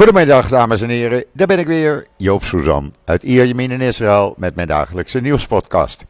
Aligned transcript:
Goedemiddag 0.00 0.48
dames 0.48 0.82
en 0.82 0.88
heren, 0.88 1.24
daar 1.32 1.46
ben 1.46 1.58
ik 1.58 1.66
weer, 1.66 2.06
Joop 2.16 2.44
Suzan 2.44 2.94
uit 3.04 3.22
Ierjemien 3.22 3.70
in 3.70 3.80
Israël 3.80 4.34
met 4.36 4.54
mijn 4.54 4.68
dagelijkse 4.68 5.20
nieuwspodcast. 5.20 6.04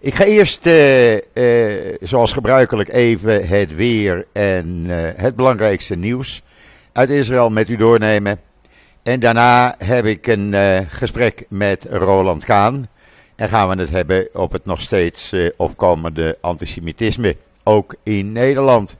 Ik 0.00 0.14
ga 0.14 0.24
eerst, 0.24 0.66
eh, 0.66 1.14
eh, 1.14 1.96
zoals 2.00 2.32
gebruikelijk, 2.32 2.88
even 2.88 3.48
het 3.48 3.74
weer 3.74 4.26
en 4.32 4.86
eh, 4.88 4.96
het 5.22 5.36
belangrijkste 5.36 5.94
nieuws 5.94 6.42
uit 6.92 7.10
Israël 7.10 7.50
met 7.50 7.68
u 7.68 7.76
doornemen. 7.76 8.40
En 9.02 9.20
daarna 9.20 9.74
heb 9.78 10.04
ik 10.04 10.26
een 10.26 10.54
gesprek 10.88 11.44
met 11.48 11.86
Roland 11.90 12.44
Kaan. 12.44 12.88
En 13.36 13.48
gaan 13.48 13.68
we 13.68 13.80
het 13.80 13.90
hebben 13.90 14.28
op 14.32 14.52
het 14.52 14.64
nog 14.64 14.80
steeds 14.80 15.32
opkomende 15.56 16.36
antisemitisme, 16.40 17.36
ook 17.64 17.94
in 18.02 18.32
Nederland. 18.32 18.96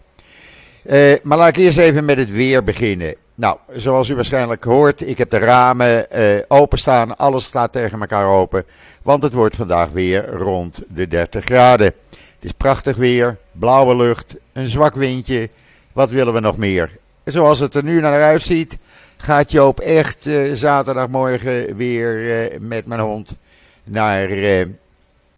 Maar 1.23 1.39
laat 1.39 1.49
ik 1.49 1.57
eerst 1.57 1.79
even 1.79 2.05
met 2.05 2.19
het 2.19 2.31
weer 2.31 2.65
beginnen. 2.65 3.15
Nou, 3.37 3.59
zoals 3.73 4.09
u 4.09 4.15
waarschijnlijk 4.15 4.65
hoort, 4.65 5.09
ik 5.09 5.19
heb 5.19 5.31
de 5.31 5.39
ramen 5.39 6.11
eh, 6.11 6.43
openstaan. 6.49 7.17
Alles 7.17 7.45
staat 7.45 7.73
tegen 7.73 8.01
elkaar 8.01 8.27
open. 8.27 8.65
Want 9.03 9.23
het 9.23 9.33
wordt 9.33 9.57
vandaag 9.57 9.89
weer 9.89 10.29
rond 10.29 10.83
de 10.89 11.09
30 11.09 11.45
graden. 11.45 11.87
Het 12.35 12.45
is 12.45 12.53
prachtig 12.53 12.97
weer, 12.97 13.39
blauwe 13.53 13.97
lucht, 13.97 14.37
een 14.53 14.69
zwak 14.69 14.95
windje. 14.95 15.51
Wat 15.93 16.11
willen 16.11 16.35
we 16.35 16.41
nog 16.41 16.57
meer? 16.57 16.91
Zoals 17.25 17.59
het 17.59 17.75
er 17.75 17.83
nu 17.83 18.01
naar 18.01 18.23
uitziet, 18.23 18.79
gaat 19.17 19.51
Joop 19.51 19.81
echt 19.81 20.27
eh, 20.27 20.53
zaterdagmorgen 20.53 21.77
weer 21.77 22.31
eh, 22.31 22.61
met 22.61 22.87
mijn 22.87 23.01
hond 23.01 23.37
naar 23.85 24.29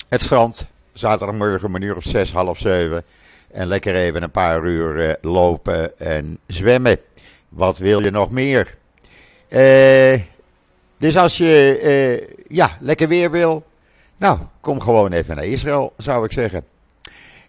het 0.08 0.22
strand. 0.22 0.66
Zaterdagmorgen 0.92 1.74
een 1.74 1.82
uur 1.82 1.96
of 1.96 2.04
zes, 2.04 2.32
half 2.32 2.58
zeven. 2.58 3.04
En 3.50 3.66
lekker 3.66 3.94
even 3.94 4.22
een 4.22 4.30
paar 4.30 4.64
uur 4.64 5.16
lopen 5.20 5.98
en 5.98 6.38
zwemmen. 6.46 6.98
Wat 7.56 7.78
wil 7.78 8.02
je 8.02 8.10
nog 8.10 8.30
meer? 8.30 8.78
Eh, 9.48 10.20
dus 10.98 11.16
als 11.16 11.36
je 11.36 11.78
eh, 11.78 12.34
ja, 12.56 12.78
lekker 12.80 13.08
weer 13.08 13.30
wil, 13.30 13.66
nou, 14.16 14.38
kom 14.60 14.80
gewoon 14.80 15.12
even 15.12 15.36
naar 15.36 15.44
Israël, 15.44 15.92
zou 15.96 16.24
ik 16.24 16.32
zeggen. 16.32 16.64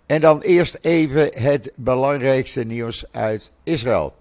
En 0.05 0.21
dan 0.21 0.41
eerst 0.41 0.77
even 0.81 1.41
het 1.43 1.71
belangrijkste 1.75 2.63
nieuws 2.63 3.05
uit 3.11 3.51
Israël. 3.63 4.15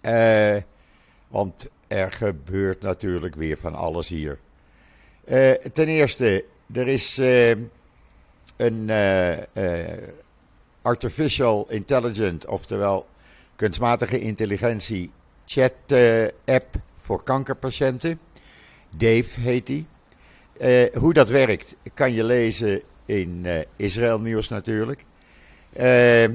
Eh, 0.00 0.56
want 1.28 1.66
er 1.86 2.12
gebeurt 2.12 2.82
natuurlijk 2.82 3.34
weer 3.34 3.58
van 3.58 3.74
alles 3.74 4.08
hier. 4.08 4.38
Ten 5.72 5.88
eerste, 5.88 6.44
er 6.72 6.88
is 6.88 7.20
een 8.56 8.90
artificial 10.82 11.66
intelligent, 11.68 12.46
oftewel 12.46 13.06
kunstmatige 13.56 14.20
intelligentie 14.20 15.10
chat 15.44 15.74
eh, 15.86 16.26
app 16.44 16.74
voor 16.94 17.22
kankerpatiënten. 17.22 18.18
Dave 18.96 19.40
heet 19.40 19.66
die. 19.66 19.86
Eh, 20.58 20.94
hoe 20.94 21.12
dat 21.12 21.28
werkt 21.28 21.76
kan 21.94 22.12
je 22.12 22.24
lezen 22.24 22.82
in 23.06 23.40
eh, 23.44 23.60
Israël 23.76 24.20
Nieuws 24.20 24.48
natuurlijk. 24.48 25.04
Eh, 25.72 26.28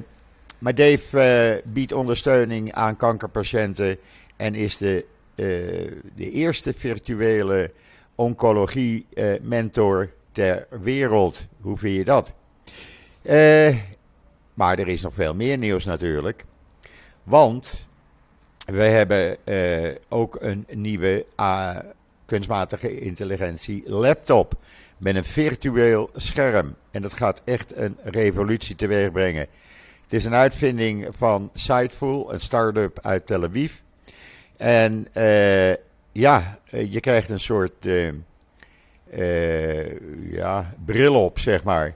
maar 0.58 0.76
Dave 0.76 1.62
biedt 1.66 1.92
ondersteuning 1.92 2.74
aan 2.74 2.98
kankerpatiënten 2.98 3.98
en 4.36 4.56
is 4.56 4.78
de, 4.78 5.06
de 6.16 6.32
eerste 6.32 6.74
virtuele 6.78 7.72
oncologie-mentor 8.16 10.10
ter 10.32 10.68
wereld. 10.70 11.48
Hoe 11.62 11.78
vind 11.78 11.96
je 11.96 12.04
dat? 12.04 12.34
Maar 14.54 14.80
er 14.80 14.88
is 14.88 15.02
nog 15.02 15.14
veel 15.14 15.36
meer 15.36 15.58
nieuws 15.58 15.86
natuurlijk. 15.86 16.46
Want 17.24 17.88
we 18.66 18.84
hebben 18.84 19.38
eh, 19.46 19.96
ook 20.10 20.38
een 20.40 20.66
nieuwe 20.70 21.26
ah, 21.36 21.78
kunstmatige 22.26 23.00
intelligentie 23.00 23.84
laptop 23.86 24.54
met 24.98 25.16
een 25.16 25.24
virtueel 25.24 26.10
scherm. 26.16 26.76
En 26.92 27.02
dat 27.02 27.14
gaat 27.14 27.42
echt 27.46 27.76
een 27.76 27.98
revolutie 28.04 28.76
teweeg 28.76 29.12
brengen. 29.12 29.48
Het 30.02 30.14
is 30.14 30.26
een 30.26 30.36
uitvinding 30.36 31.08
van 31.10 31.50
Sightful, 31.54 32.34
een 32.34 32.42
start-up 32.42 33.00
uit 33.02 33.26
Tel 33.26 33.44
Aviv. 33.44 33.74
En 34.58 35.08
eh, 35.14 35.74
ja, 36.12 36.60
eh, 36.70 36.94
je 36.94 37.00
krijgt 37.00 37.30
een 37.30 37.40
soort 37.40 37.86
eh, 37.86 38.12
eh, 39.10 40.00
ja, 40.32 40.74
bril 40.86 41.24
op, 41.24 41.40
zeg 41.40 41.64
maar. 41.64 41.96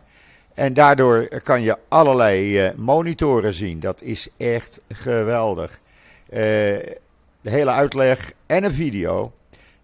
En 0.55 0.73
daardoor 0.73 1.41
kan 1.43 1.61
je 1.61 1.77
allerlei 1.87 2.59
eh, 2.59 2.75
monitoren 2.75 3.53
zien. 3.53 3.79
Dat 3.79 4.01
is 4.01 4.27
echt 4.37 4.81
geweldig. 4.89 5.79
Eh, 6.29 6.39
de 7.41 7.49
hele 7.49 7.71
uitleg 7.71 8.33
en 8.45 8.63
een 8.63 8.73
video 8.73 9.33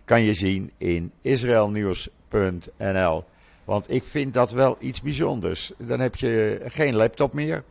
kan 0.05 0.21
je 0.21 0.33
zien 0.33 0.71
in 0.77 1.11
israelnieuws.nl. 1.21 3.23
Want 3.63 3.91
ik 3.91 4.03
vind 4.03 4.33
dat 4.33 4.51
wel 4.51 4.77
iets 4.79 5.01
bijzonders. 5.01 5.71
Dan 5.77 5.99
heb 5.99 6.15
je 6.15 6.61
geen 6.65 6.95
laptop 6.95 7.33
meer. 7.33 7.63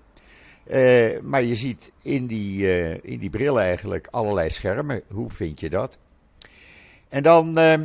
Eh, 0.66 1.20
maar 1.22 1.42
je 1.42 1.54
ziet 1.54 1.92
in 2.02 2.26
die, 2.26 2.66
in 3.02 3.18
die 3.18 3.30
bril 3.30 3.60
eigenlijk 3.60 4.08
allerlei 4.10 4.50
schermen. 4.50 5.02
Hoe 5.08 5.30
vind 5.30 5.60
je 5.60 5.70
dat? 5.70 5.98
En 7.10 7.22
dan 7.22 7.58
eh, 7.58 7.80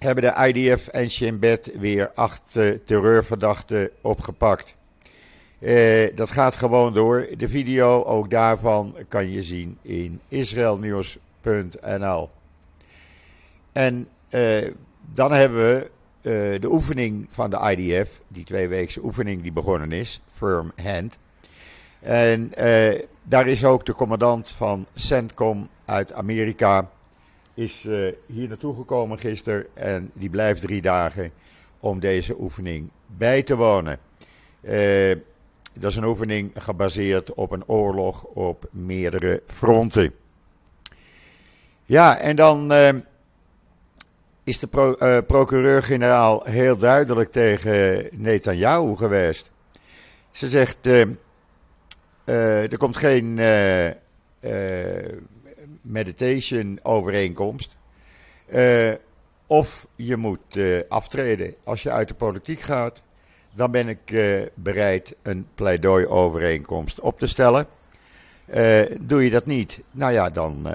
hebben 0.00 0.24
de 0.24 0.46
IDF 0.46 0.88
en 0.88 1.10
Shin 1.10 1.38
Bet 1.38 1.72
weer 1.78 2.10
acht 2.14 2.56
eh, 2.56 2.70
terreurverdachten 2.70 3.90
opgepakt. 4.00 4.76
Eh, 5.58 6.16
dat 6.16 6.30
gaat 6.30 6.56
gewoon 6.56 6.94
door. 6.94 7.28
De 7.36 7.48
video 7.48 8.04
ook 8.04 8.30
daarvan 8.30 8.96
kan 9.08 9.30
je 9.30 9.42
zien 9.42 9.78
in 9.82 10.20
israelnieuws.nl. 10.28 12.30
En 13.72 14.08
eh, 14.28 14.68
dan 15.12 15.32
hebben 15.32 15.58
we 15.58 15.90
de 16.60 16.70
oefening 16.70 17.26
van 17.28 17.50
de 17.50 17.76
IDF, 17.76 18.22
die 18.28 18.44
tweeweekse 18.44 19.04
oefening 19.04 19.42
die 19.42 19.52
begonnen 19.52 19.92
is, 19.92 20.20
Firm 20.32 20.72
Hand. 20.82 21.18
En 22.00 22.52
daar 23.22 23.46
is 23.46 23.64
ook 23.64 23.86
de 23.86 23.94
commandant 23.94 24.48
van 24.48 24.86
CENTCOM 24.94 25.68
uit 25.84 26.12
Amerika, 26.12 26.90
is 27.60 27.84
eh, 27.86 28.12
hier 28.26 28.48
naartoe 28.48 28.74
gekomen 28.74 29.18
gisteren 29.18 29.66
en 29.74 30.10
die 30.14 30.30
blijft 30.30 30.60
drie 30.60 30.82
dagen 30.82 31.30
om 31.80 32.00
deze 32.00 32.40
oefening 32.40 32.90
bij 33.06 33.42
te 33.42 33.56
wonen. 33.56 33.98
Eh, 34.60 35.16
dat 35.72 35.90
is 35.90 35.96
een 35.96 36.04
oefening 36.04 36.50
gebaseerd 36.54 37.34
op 37.34 37.50
een 37.52 37.68
oorlog 37.68 38.24
op 38.24 38.68
meerdere 38.70 39.42
fronten. 39.46 40.12
Ja, 41.84 42.18
en 42.18 42.36
dan 42.36 42.72
eh, 42.72 42.94
is 44.44 44.58
de 44.58 44.66
pro- 44.66 45.22
procureur-generaal 45.22 46.42
heel 46.44 46.76
duidelijk 46.76 47.30
tegen 47.30 48.08
Netanyahu 48.12 48.96
geweest. 48.96 49.52
Ze 50.30 50.48
zegt, 50.48 50.86
er 52.24 52.78
komt 52.78 52.96
geen 52.96 53.38
meditation 55.90 56.78
overeenkomst. 56.82 57.76
Eh, 58.46 58.92
of 59.46 59.86
je 59.96 60.16
moet 60.16 60.56
eh, 60.56 60.80
aftreden. 60.88 61.54
Als 61.64 61.82
je 61.82 61.90
uit 61.90 62.08
de 62.08 62.14
politiek 62.14 62.60
gaat, 62.60 63.02
dan 63.54 63.70
ben 63.70 63.88
ik 63.88 64.10
eh, 64.10 64.42
bereid 64.54 65.16
een 65.22 65.46
pleidooi-overeenkomst 65.54 67.00
op 67.00 67.18
te 67.18 67.26
stellen. 67.26 67.66
Doe 69.00 69.24
je 69.24 69.30
dat 69.30 69.46
niet, 69.46 69.82
nou 69.90 70.12
ja, 70.12 70.30
dan 70.30 70.66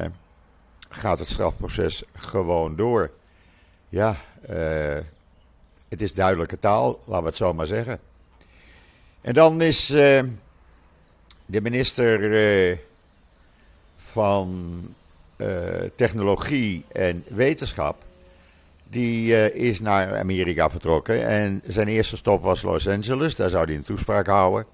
gaat 0.89 1.19
het 1.19 1.29
strafproces 1.29 2.03
gewoon 2.13 2.75
door. 2.75 3.11
Ja, 3.89 4.15
het 5.89 6.01
is 6.01 6.13
duidelijke 6.13 6.59
taal, 6.59 6.99
laten 7.05 7.23
we 7.23 7.29
het 7.29 7.37
zo 7.37 7.53
maar 7.53 7.67
zeggen. 7.67 7.99
En 9.21 9.33
dan 9.33 9.61
is 9.61 9.87
de 11.45 11.61
minister 11.61 12.79
van 13.95 14.81
Technologie 15.95 16.85
en 16.91 17.23
Wetenschap, 17.27 17.95
die 18.89 19.35
eh, 19.35 19.69
is 19.69 19.79
naar 19.79 20.17
Amerika 20.17 20.69
vertrokken. 20.69 21.25
En 21.25 21.61
zijn 21.67 21.87
eerste 21.87 22.17
stop 22.17 22.43
was 22.43 22.61
Los 22.61 22.87
Angeles, 22.87 23.35
daar 23.35 23.49
zou 23.49 23.65
hij 23.65 23.75
een 23.75 23.83
toespraak 23.83 24.27
houden. 24.27 24.65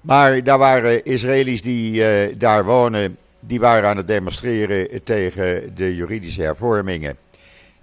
Maar 0.00 0.44
daar 0.44 0.58
waren 0.58 1.04
Israëli's 1.04 1.62
die 1.62 2.04
eh, 2.04 2.34
daar 2.38 2.64
wonen, 2.64 3.16
die 3.40 3.60
waren 3.60 3.88
aan 3.88 3.96
het 3.96 4.08
demonstreren 4.08 5.04
tegen 5.04 5.74
de 5.74 5.94
juridische 5.94 6.42
hervormingen. 6.42 7.16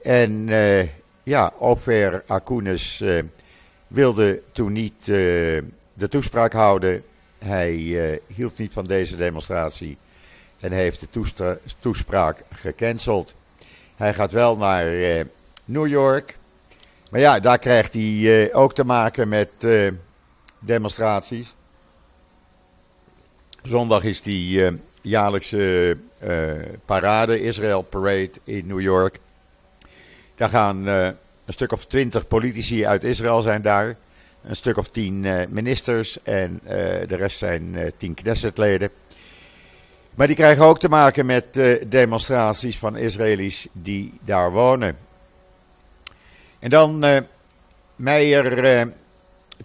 En 0.02 0.50
eh, 0.50 0.88
ja, 1.24 1.54
Ofer 1.60 2.24
Akunis 2.28 3.02
eh, 3.02 3.20
wilde 3.88 4.42
toen 4.52 4.72
niet 4.72 5.00
eh, 5.00 5.08
de 5.94 6.08
toespraak 6.10 6.54
houden. 6.54 7.04
Hij 7.38 7.76
eh, 7.76 8.20
hield 8.36 8.58
niet 8.58 8.74
van 8.74 8.86
deze 8.86 9.16
demonstratie 9.16 9.98
en 10.60 10.72
heeft 10.72 11.00
de 11.00 11.60
toespraak 11.78 12.44
gecanceld. 12.52 13.36
Hij 13.96 14.14
gaat 14.14 14.32
wel 14.32 14.58
naar 14.58 14.88
eh, 14.88 15.26
New 15.66 15.88
York. 15.88 16.38
Maar 17.10 17.20
ja, 17.20 17.40
daar 17.40 17.60
krijgt 17.60 17.94
hij 17.94 18.48
eh, 18.50 18.58
ook 18.58 18.74
te 18.74 18.84
maken 18.84 19.28
met 19.28 19.50
eh, 19.60 19.92
demonstraties. 20.60 21.56
Zondag 23.64 24.04
is 24.04 24.22
eh, 24.22 24.68
jaarlijkse 25.02 25.98
parade, 26.86 27.42
Israel 27.42 27.82
Parade 27.82 28.32
in 28.44 28.68
New 28.68 28.82
York. 28.82 29.20
Daar 30.36 30.50
gaan 30.50 30.86
een 30.86 31.16
stuk 31.48 31.72
of 31.72 31.86
twintig 31.86 32.28
politici 32.28 32.86
uit 32.86 33.04
Israël 33.04 33.42
zijn 33.42 33.62
daar. 33.62 33.96
Een 34.44 34.56
stuk 34.56 34.78
of 34.78 34.90
tien 34.90 35.26
ministers 35.50 36.24
en 36.24 36.60
de 37.08 37.16
rest 37.16 37.38
zijn 37.38 37.92
tien 37.98 38.14
Knessetleden. 38.14 38.90
Maar 40.18 40.28
die 40.28 40.36
krijgen 40.36 40.66
ook 40.66 40.80
te 40.80 40.90
maken 40.90 41.26
met 41.26 41.60
demonstraties 41.88 42.78
van 42.78 42.96
Israëli's 42.96 43.68
die 43.72 44.14
daar 44.22 44.52
wonen. 44.52 44.98
En 46.60 46.70
dan 46.70 47.06
uh, 47.06 47.18
Meijer 47.96 48.78
uh, 48.80 48.94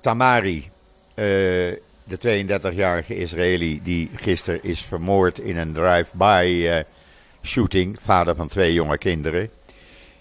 Tamari, 0.00 0.70
uh, 1.14 1.24
de 2.04 2.46
32-jarige 2.70 3.16
Israëli 3.16 3.80
die 3.82 4.10
gisteren 4.14 4.62
is 4.62 4.82
vermoord 4.82 5.38
in 5.38 5.56
een 5.56 5.72
drive-by 5.72 6.82
shooting, 7.42 7.96
vader 8.00 8.34
van 8.34 8.48
twee 8.48 8.72
jonge 8.72 8.98
kinderen. 8.98 9.50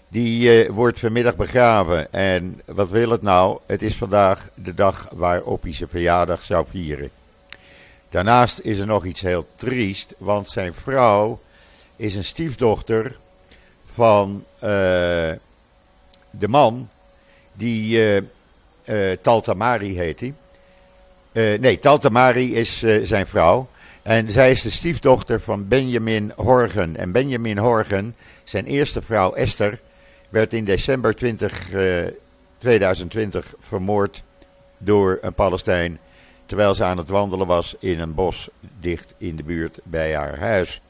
Die 0.08 0.70
wordt 0.70 0.98
vanmiddag 0.98 1.36
begraven. 1.36 2.12
En 2.12 2.60
wat 2.64 2.90
wil 2.90 3.10
het 3.10 3.22
nou? 3.22 3.58
Het 3.66 3.82
is 3.82 3.94
vandaag 3.94 4.48
de 4.54 4.74
dag 4.74 5.08
waarop 5.14 5.62
hij 5.62 5.74
zijn 5.74 5.88
verjaardag 5.88 6.42
zou 6.42 6.66
vieren. 6.68 7.10
Daarnaast 8.12 8.60
is 8.60 8.78
er 8.78 8.86
nog 8.86 9.04
iets 9.04 9.20
heel 9.20 9.46
triest, 9.54 10.14
want 10.18 10.50
zijn 10.50 10.74
vrouw 10.74 11.40
is 11.96 12.14
een 12.14 12.24
stiefdochter 12.24 13.16
van 13.84 14.44
de 16.30 16.48
man, 16.48 16.88
die 17.52 17.98
uh, 17.98 18.22
uh, 18.84 19.16
Taltamari 19.20 19.98
heet 19.98 20.20
hij. 20.20 20.34
Nee, 21.58 21.78
Taltamari 21.78 22.54
is 22.54 22.78
zijn 23.02 23.26
vrouw. 23.26 23.68
En 24.02 24.30
zij 24.30 24.50
is 24.50 24.62
de 24.62 24.70
stiefdochter 24.70 25.40
van 25.40 25.68
Benjamin 25.68 26.32
Horgen. 26.36 26.96
En 26.96 27.12
Benjamin 27.12 27.58
Horgen, 27.58 28.16
zijn 28.44 28.66
eerste 28.66 29.02
vrouw 29.02 29.32
Esther, 29.32 29.80
werd 30.28 30.52
in 30.52 30.64
december 30.64 31.16
20, 31.16 31.68
2020 32.58 33.54
vermoord 33.58 34.22
door 34.78 35.18
een 35.20 35.34
Palestijn. 35.34 35.98
Terwijl 36.52 36.74
ze 36.74 36.84
aan 36.84 36.98
het 36.98 37.08
wandelen 37.08 37.46
was 37.46 37.76
in 37.78 38.00
een 38.00 38.14
bos 38.14 38.48
dicht 38.80 39.14
in 39.18 39.36
de 39.36 39.42
buurt 39.42 39.78
bij 39.82 40.14
haar 40.16 40.38
huis. 40.38 40.80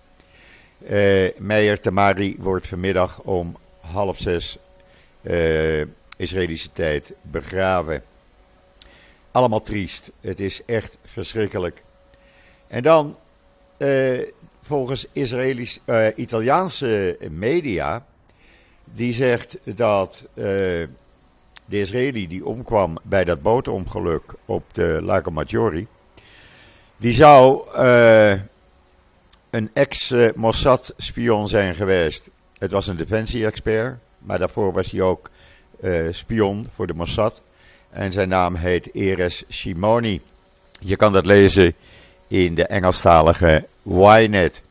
Meijer 1.38 1.80
Tamari 1.80 2.36
wordt 2.38 2.66
vanmiddag 2.66 3.20
om 3.20 3.56
half 3.80 4.18
zes 4.18 4.58
uh, 5.22 5.84
Israëlische 6.16 6.72
tijd 6.72 7.12
begraven. 7.22 8.02
Allemaal 9.30 9.62
triest. 9.62 10.10
Het 10.20 10.40
is 10.40 10.64
echt 10.64 10.98
verschrikkelijk. 11.04 11.82
En 12.66 12.82
dan, 12.82 13.16
uh, 13.78 14.20
volgens 14.60 15.06
Israëlisch, 15.12 15.78
uh, 15.86 16.06
Italiaanse 16.14 17.18
media, 17.30 18.06
die 18.84 19.12
zegt 19.12 19.58
dat 19.64 20.26
de 21.64 21.80
Israëli 21.80 22.28
die 22.28 22.46
omkwam 22.46 22.98
bij 23.02 23.24
dat 23.24 23.42
bootongeluk 23.42 24.34
op 24.44 24.74
de 24.74 24.98
Lago 25.02 25.30
Maggiore, 25.30 25.86
die 26.96 27.12
zou 27.12 27.62
een 29.50 29.70
ex-Mossad-spion 29.72 31.48
zijn 31.48 31.74
geweest. 31.74 32.30
Het 32.58 32.70
was 32.70 32.86
een 32.86 32.96
defensie-expert. 32.96 33.98
Maar 34.18 34.38
daarvoor 34.38 34.72
was 34.72 34.90
hij 34.90 35.00
ook 35.00 35.30
uh, 35.80 36.08
spion 36.10 36.66
voor 36.72 36.86
de 36.86 36.94
Mossad. 36.94 37.40
En 37.90 38.12
zijn 38.12 38.28
naam 38.28 38.54
heet 38.54 38.94
Eres 38.94 39.44
Shimoni. 39.50 40.20
Je 40.80 40.96
kan 40.96 41.12
dat 41.12 41.26
lezen 41.26 41.74
in 42.28 42.54
de 42.54 42.66
Engelstalige 42.66 43.66
Ynet. 43.82 44.62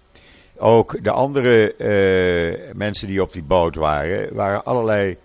Ook 0.57 1.03
de 1.03 1.11
andere 1.11 1.73
uh, 1.77 2.73
mensen 2.73 3.07
die 3.07 3.21
op 3.21 3.33
die 3.33 3.43
boot 3.43 3.75
waren, 3.75 4.35
waren 4.35 4.65
allerlei 4.65 5.17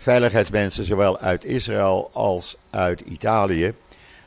veiligheidsmensen, 0.00 0.84
zowel 0.84 1.18
uit 1.18 1.44
Israël 1.44 2.10
als 2.12 2.56
uit 2.70 3.00
Italië. 3.00 3.74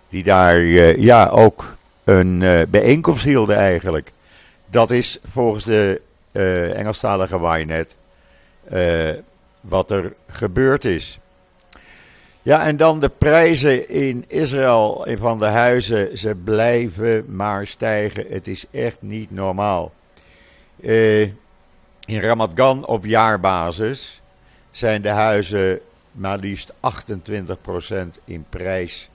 Die 0.09 0.23
daar 0.23 0.59
uh, 0.59 0.97
ja, 0.97 1.27
ook 1.27 1.75
een 2.03 2.67
bijeenkomst 2.69 3.23
hielden 3.23 3.57
eigenlijk. 3.57 4.11
Dat 4.65 4.91
is 4.91 5.19
volgens 5.23 5.63
de 5.63 6.01
Engelstalige 6.75 7.37
Ynet 7.37 7.95
wat 9.61 9.91
er 9.91 10.13
gebeurd 10.27 10.85
is. 10.85 11.19
Ja, 12.41 12.65
en 12.65 12.77
dan 12.77 12.99
de 12.99 13.09
prijzen 13.09 13.89
in 13.89 14.25
Israël 14.27 15.07
van 15.19 15.39
de 15.39 15.45
huizen. 15.45 16.17
Ze 16.17 16.35
blijven 16.35 17.35
maar 17.35 17.67
stijgen. 17.67 18.25
Het 18.29 18.47
is 18.47 18.65
echt 18.71 18.97
niet 18.99 19.31
normaal. 19.31 19.91
Uh, 20.79 21.21
in 22.05 22.19
Ramat 22.19 22.85
op 22.85 23.05
jaarbasis 23.05 24.21
zijn 24.73 25.01
de 25.01 25.09
huizen 25.09 25.79
maar 26.11 26.37
liefst 26.37 26.73
28% 26.73 26.75
in 28.25 28.45
prijs 28.49 29.09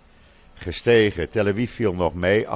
gestegen. 0.55 1.28
Tel 1.28 1.46
Aviv 1.46 1.70
viel 1.70 1.94
nog 1.94 2.14
mee, 2.14 2.46
8,7%. 2.46 2.50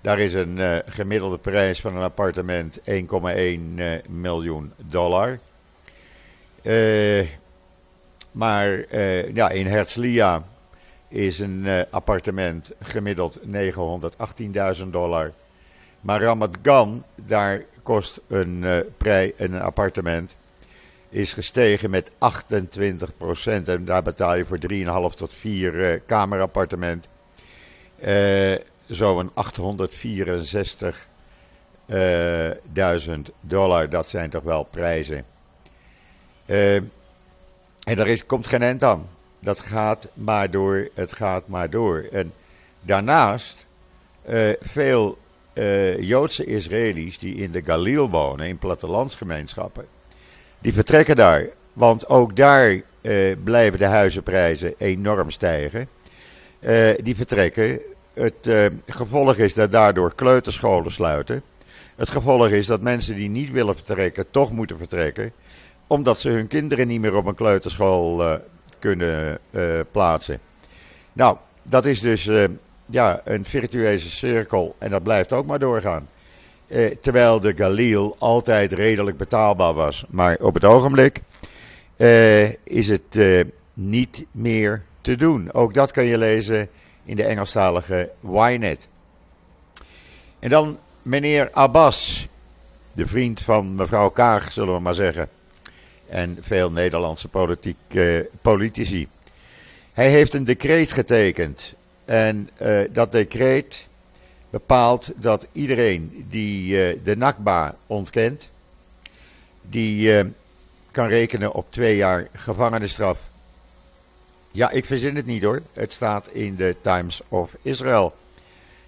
Daar 0.00 0.18
is 0.18 0.34
een 0.34 0.56
uh, 0.56 0.76
gemiddelde 0.86 1.38
prijs 1.38 1.80
van 1.80 1.96
een 1.96 2.02
appartement 2.02 2.80
1,1 2.80 2.84
uh, 2.84 3.94
miljoen 4.08 4.72
dollar. 4.76 5.38
Uh, 6.62 7.26
maar 8.30 8.94
ja, 9.34 9.50
in 9.50 9.66
Herzliya 9.66 10.44
is 11.08 11.38
een 11.38 11.86
appartement 11.90 12.72
gemiddeld 12.82 13.40
918.000 14.78 14.86
dollar. 14.90 15.32
Maar 16.00 16.20
Ramat 16.20 16.56
Gan, 16.62 17.04
daar 17.14 17.62
kost 17.82 18.20
een, 18.26 18.64
prij, 18.96 19.32
een 19.36 19.60
appartement, 19.60 20.36
is 21.08 21.32
gestegen 21.32 21.90
met 21.90 22.10
28% 22.10 22.14
En 23.64 23.84
daar 23.84 24.02
betaal 24.02 24.36
je 24.36 24.44
voor 24.44 24.58
3,5 25.10 25.16
tot 25.16 25.34
4 25.34 26.00
kamerappartement 26.00 27.08
zo'n 28.86 29.30
864.000 29.30 29.34
dollar. 33.40 33.90
Dat 33.90 34.08
zijn 34.08 34.30
toch 34.30 34.42
wel 34.42 34.64
prijzen. 34.64 35.24
En 36.46 36.90
daar 37.94 38.08
is, 38.08 38.26
komt 38.26 38.46
geen 38.46 38.62
end 38.62 38.82
aan. 38.82 39.08
Dat 39.40 39.60
gaat 39.60 40.08
maar 40.14 40.50
door, 40.50 40.88
het 40.94 41.12
gaat 41.12 41.48
maar 41.48 41.70
door. 41.70 42.06
En 42.12 42.32
daarnaast, 42.80 43.66
veel 44.60 45.18
Joodse 45.98 46.44
Israëli's 46.44 47.18
die 47.18 47.34
in 47.34 47.50
de 47.50 47.62
Galil 47.64 48.10
wonen, 48.10 48.46
in 48.46 48.58
plattelandsgemeenschappen, 48.58 49.86
die 50.66 50.74
vertrekken 50.74 51.16
daar. 51.16 51.48
Want 51.72 52.08
ook 52.08 52.36
daar 52.36 52.80
blijven 53.44 53.78
de 53.78 53.84
huizenprijzen 53.84 54.74
enorm 54.78 55.30
stijgen. 55.30 55.88
die 57.02 57.16
vertrekken. 57.16 57.80
Het 58.14 58.70
gevolg 58.86 59.36
is 59.36 59.54
dat 59.54 59.70
daardoor 59.70 60.14
kleuterscholen 60.14 60.92
sluiten. 60.92 61.42
Het 61.96 62.08
gevolg 62.08 62.48
is 62.48 62.66
dat 62.66 62.80
mensen 62.80 63.14
die 63.14 63.28
niet 63.28 63.50
willen 63.50 63.74
vertrekken, 63.74 64.30
toch 64.30 64.52
moeten 64.52 64.78
vertrekken 64.78 65.32
omdat 65.86 66.20
ze 66.20 66.28
hun 66.28 66.46
kinderen 66.46 66.86
niet 66.86 67.00
meer 67.00 67.16
op 67.16 67.26
een 67.26 67.34
kleuterschool 67.34 68.40
kunnen 68.78 69.38
plaatsen. 69.90 70.38
Nou, 71.12 71.36
dat 71.62 71.84
is 71.84 72.00
dus 72.00 72.30
ja, 72.86 73.20
een 73.24 73.44
virtueuze 73.44 74.10
cirkel 74.10 74.74
en 74.78 74.90
dat 74.90 75.02
blijft 75.02 75.32
ook 75.32 75.46
maar 75.46 75.58
doorgaan. 75.58 76.08
Terwijl 77.00 77.40
de 77.40 77.54
Galil 77.56 78.16
altijd 78.18 78.72
redelijk 78.72 79.16
betaalbaar 79.16 79.74
was. 79.74 80.04
Maar 80.08 80.36
op 80.40 80.54
het 80.54 80.64
ogenblik 80.64 81.20
is 82.64 82.88
het 82.88 83.18
niet 83.74 84.24
meer 84.30 84.82
te 85.00 85.16
doen. 85.16 85.52
Ook 85.52 85.74
dat 85.74 85.90
kan 85.90 86.04
je 86.04 86.18
lezen 86.18 86.68
in 87.04 87.16
de 87.16 87.24
Engelstalige 87.24 88.10
Ynet. 88.22 88.88
En 90.38 90.50
dan 90.50 90.78
meneer 91.02 91.48
Abbas, 91.52 92.28
de 92.92 93.06
vriend 93.06 93.40
van 93.40 93.74
mevrouw 93.74 94.08
Kaag, 94.08 94.52
zullen 94.52 94.74
we 94.74 94.80
maar 94.80 94.94
zeggen 94.94 95.28
en 96.08 96.38
veel 96.40 96.70
Nederlandse 96.70 97.28
politiek, 97.28 97.76
uh, 97.88 98.20
politici. 98.42 99.08
Hij 99.92 100.10
heeft 100.10 100.34
een 100.34 100.44
decreet 100.44 100.92
getekend. 100.92 101.74
En 102.04 102.50
uh, 102.62 102.80
dat 102.92 103.12
decreet 103.12 103.88
bepaalt 104.50 105.10
dat 105.16 105.46
iedereen 105.52 106.26
die 106.30 106.72
uh, 106.72 106.98
de 107.04 107.16
Nakba 107.16 107.74
ontkent, 107.86 108.50
die 109.62 110.24
kan 110.90 111.08
rekenen 111.08 111.52
op 111.52 111.70
twee 111.70 111.96
jaar 111.96 112.28
gevangenisstraf. 112.32 113.28
Ja, 114.50 114.70
ik 114.70 114.84
verzin 114.84 115.16
het 115.16 115.26
niet 115.26 115.42
hoor. 115.42 115.62
Het 115.72 115.92
staat 115.92 116.28
in 116.28 116.56
de 116.56 116.76
Times 116.80 117.20
of 117.28 117.56
Israel. 117.62 118.14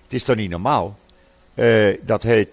Het 0.03 0.13
is 0.13 0.23
toch 0.23 0.37
niet 0.37 0.51
normaal? 0.51 0.99
dat, 2.01 2.23
heet, 2.23 2.49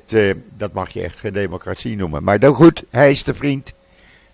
dat 0.57 0.73
mag 0.73 0.89
je 0.89 1.01
echt 1.01 1.19
geen 1.19 1.33
democratie 1.33 1.95
noemen. 1.95 2.23
Maar 2.23 2.39
dan 2.39 2.53
goed, 2.53 2.83
hij 2.89 3.09
is 3.09 3.23
de 3.23 3.33
vriend 3.33 3.73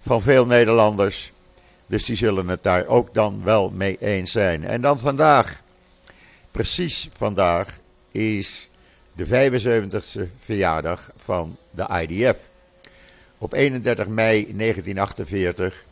van 0.02 0.22
veel 0.22 0.46
Nederlanders. 0.46 1.32
Dus 1.88 2.06
die 2.06 2.16
zullen 2.16 2.48
het 2.48 2.64
daar 2.64 2.86
ook 2.86 3.14
dan 3.14 3.44
wel 3.44 3.70
mee 3.70 3.98
eens 4.00 4.32
zijn. 4.32 4.64
En 4.64 4.82
dan 4.82 5.00
vandaag, 5.00 5.62
precies 6.52 7.10
vandaag, 7.14 7.78
is 8.12 8.70
de 9.14 9.26
75ste 9.26 10.22
verjaardag 10.40 11.12
van 11.16 11.58
de 11.72 12.06
IDF. 12.08 12.38
Op 13.38 13.54
31 13.54 14.08
mei 14.08 14.56
1948 14.58 15.86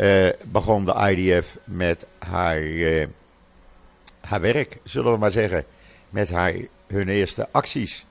uh, 0.00 0.28
begon 0.42 0.84
de 0.84 1.14
IDF 1.14 1.56
met 1.64 2.06
haar, 2.18 2.62
uh, 2.62 3.06
haar 4.20 4.40
werk, 4.40 4.78
zullen 4.84 5.12
we 5.12 5.18
maar 5.18 5.32
zeggen. 5.32 5.64
Met 6.10 6.30
haar, 6.30 6.52
hun 6.86 7.08
eerste 7.08 7.48
acties. 7.50 8.06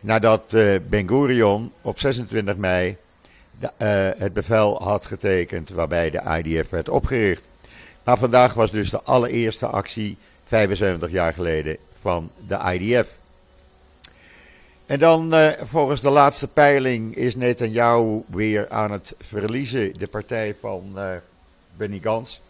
Nadat 0.00 0.54
uh, 0.54 0.76
Ben 0.88 1.08
Gurion 1.08 1.72
op 1.82 1.98
26 1.98 2.56
mei 2.56 2.96
het 4.16 4.32
bevel 4.32 4.82
had 4.82 5.06
getekend 5.06 5.70
waarbij 5.70 6.10
de 6.10 6.42
IDF 6.42 6.70
werd 6.70 6.88
opgericht. 6.88 7.42
Maar 8.04 8.18
vandaag 8.18 8.54
was 8.54 8.70
dus 8.70 8.90
de 8.90 9.02
allereerste 9.02 9.66
actie, 9.66 10.16
75 10.44 11.10
jaar 11.10 11.32
geleden, 11.32 11.76
van 12.00 12.30
de 12.46 12.58
IDF. 12.72 13.16
En 14.86 14.98
dan, 14.98 15.34
uh, 15.34 15.48
volgens 15.62 16.00
de 16.00 16.10
laatste 16.10 16.48
peiling, 16.48 17.14
is 17.16 17.36
Netanyahu 17.36 18.22
weer 18.26 18.68
aan 18.68 18.90
het 18.90 19.14
verliezen. 19.18 19.92
De 19.98 20.06
partij 20.06 20.54
van 20.60 20.92
uh, 20.96 21.10
Benny 21.76 22.00
Gans 22.02 22.40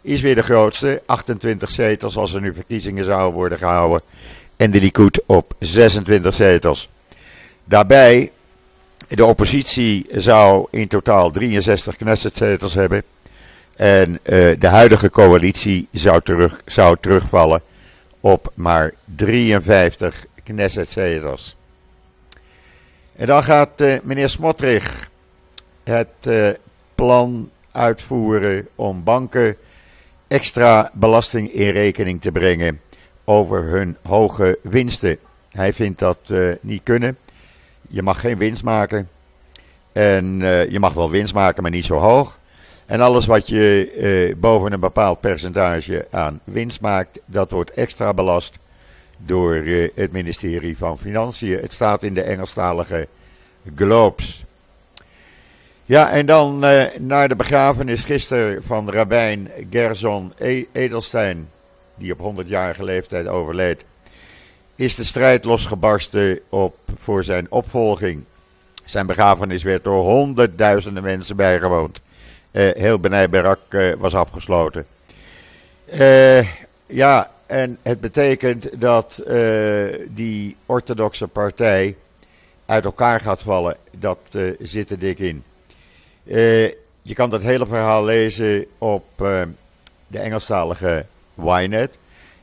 is 0.00 0.20
weer 0.20 0.34
de 0.34 0.42
grootste. 0.42 1.02
28 1.06 1.70
zetels 1.70 2.16
als 2.16 2.32
er 2.32 2.40
nu 2.40 2.54
verkiezingen 2.54 3.04
zouden 3.04 3.32
worden 3.32 3.58
gehouden. 3.58 4.00
En 4.56 4.70
de 4.70 4.80
Likud 4.80 5.22
op 5.26 5.54
26 5.58 6.34
zetels. 6.34 6.88
Daarbij, 7.64 8.32
de 9.08 9.24
oppositie 9.24 10.06
zou 10.10 10.66
in 10.70 10.88
totaal 10.88 11.30
63 11.30 11.96
Knesset-zetels 11.96 12.74
hebben. 12.74 13.02
En 13.76 14.10
uh, 14.10 14.18
de 14.58 14.68
huidige 14.68 15.10
coalitie 15.10 15.88
zou, 15.92 16.20
terug, 16.22 16.60
zou 16.66 16.96
terugvallen 17.00 17.62
op 18.24 18.52
maar 18.54 18.92
53 19.04 20.26
Knesset-zetels. 20.42 21.56
En 23.16 23.26
dan 23.26 23.42
gaat 23.42 23.80
uh, 23.80 23.96
meneer 24.02 24.28
Smotrich 24.28 25.10
het 25.82 26.08
uh, 26.28 26.48
plan 26.94 27.50
uitvoeren 27.72 28.68
om 28.74 29.04
banken 29.04 29.56
extra 30.28 30.90
belasting 30.92 31.52
in 31.52 31.70
rekening 31.70 32.20
te 32.20 32.32
brengen 32.32 32.80
over 33.24 33.62
hun 33.62 33.96
hoge 34.02 34.58
winsten. 34.62 35.18
Hij 35.50 35.72
vindt 35.72 35.98
dat 35.98 36.18
uh, 36.26 36.54
niet 36.60 36.82
kunnen. 36.82 37.18
Je 37.88 38.02
mag 38.02 38.20
geen 38.20 38.38
winst 38.38 38.64
maken. 38.64 39.08
En 39.92 40.38
je 40.70 40.78
mag 40.78 40.92
wel 40.92 41.10
winst 41.10 41.34
maken, 41.34 41.62
maar 41.62 41.70
niet 41.70 41.84
zo 41.84 41.96
hoog. 41.96 42.38
En 42.86 43.00
alles 43.00 43.26
wat 43.26 43.48
je 43.48 44.36
boven 44.38 44.72
een 44.72 44.80
bepaald 44.80 45.20
percentage 45.20 46.06
aan 46.10 46.40
winst 46.44 46.80
maakt, 46.80 47.20
dat 47.24 47.50
wordt 47.50 47.70
extra 47.70 48.14
belast 48.14 48.58
door 49.16 49.54
het 49.94 50.12
ministerie 50.12 50.76
van 50.76 50.98
Financiën. 50.98 51.60
Het 51.60 51.72
staat 51.72 52.02
in 52.02 52.14
de 52.14 52.22
Engelstalige 52.22 53.08
Globes. 53.76 54.44
Ja, 55.86 56.10
en 56.10 56.26
dan 56.26 56.64
uh, 56.64 56.84
naar 56.98 57.28
de 57.28 57.36
begrafenis 57.36 58.04
gisteren 58.04 58.62
van 58.62 58.90
Rabijn 58.90 59.50
Gerson 59.70 60.32
e- 60.36 60.64
Edelstein, 60.72 61.48
die 61.94 62.18
op 62.18 62.36
100-jarige 62.36 62.84
leeftijd 62.84 63.26
overleed, 63.26 63.84
is 64.76 64.94
de 64.94 65.04
strijd 65.04 65.44
losgebarsten 65.44 66.40
op, 66.48 66.76
voor 66.96 67.24
zijn 67.24 67.46
opvolging. 67.50 68.24
Zijn 68.84 69.06
begrafenis 69.06 69.62
werd 69.62 69.84
door 69.84 70.04
honderdduizenden 70.04 71.02
mensen 71.02 71.36
bijgewoond. 71.36 72.00
Uh, 72.54 72.70
heel 72.72 72.98
Benai 72.98 73.28
Barak 73.28 73.60
uh, 73.70 73.94
was 73.94 74.14
afgesloten. 74.14 74.86
ja, 76.86 77.30
en 77.46 77.78
het 77.82 78.00
betekent 78.00 78.80
dat 78.80 79.22
die 80.08 80.56
orthodoxe 80.66 81.28
partij 81.28 81.96
uit 82.66 82.84
elkaar 82.84 83.20
gaat 83.20 83.42
vallen, 83.42 83.76
dat 83.90 84.18
zit 84.58 84.90
er 84.90 84.98
dik 84.98 85.18
in. 85.18 85.44
Je 87.02 87.14
kan 87.14 87.30
dat 87.30 87.42
hele 87.42 87.66
verhaal 87.66 88.04
lezen 88.04 88.66
op 88.78 89.04
de 90.06 90.18
Engelstalige 90.18 91.06
Ynet. 91.34 91.98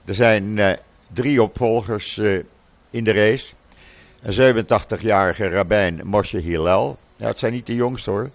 Er 0.05 0.15
zijn 0.15 0.77
drie 1.13 1.43
opvolgers 1.43 2.17
in 2.89 3.03
de 3.03 3.11
race. 3.11 3.53
Een 4.21 4.65
87-jarige 4.65 5.49
rabbijn 5.49 6.01
Moshe 6.03 6.37
Hillel. 6.37 6.97
Ja, 7.15 7.27
het 7.27 7.39
zijn 7.39 7.53
niet 7.53 7.67
de 7.67 7.75
jongste 7.75 8.09
hoor. 8.09 8.29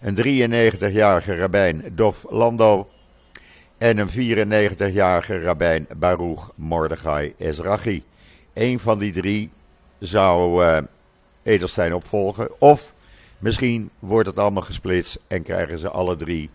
Een 0.00 0.50
93-jarige 0.50 1.36
rabbijn 1.36 1.82
Dov 1.94 2.24
Lando. 2.28 2.88
En 3.78 3.98
een 3.98 4.10
94-jarige 4.10 5.40
rabbijn 5.40 5.86
Baruch 5.96 6.50
Mordechai 6.54 7.34
Ezrachi. 7.38 8.04
Eén 8.54 8.78
van 8.78 8.98
die 8.98 9.12
drie 9.12 9.50
zou 9.98 10.64
Edelstein 11.42 11.94
opvolgen. 11.94 12.60
Of 12.60 12.94
misschien 13.38 13.90
wordt 13.98 14.28
het 14.28 14.38
allemaal 14.38 14.62
gesplitst 14.62 15.18
en 15.26 15.42
krijgen 15.42 15.78
ze 15.78 15.88
alle 15.88 16.16
drie 16.16 16.50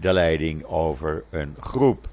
de 0.00 0.12
leiding 0.12 0.64
over 0.64 1.24
een 1.30 1.54
groep. 1.60 2.08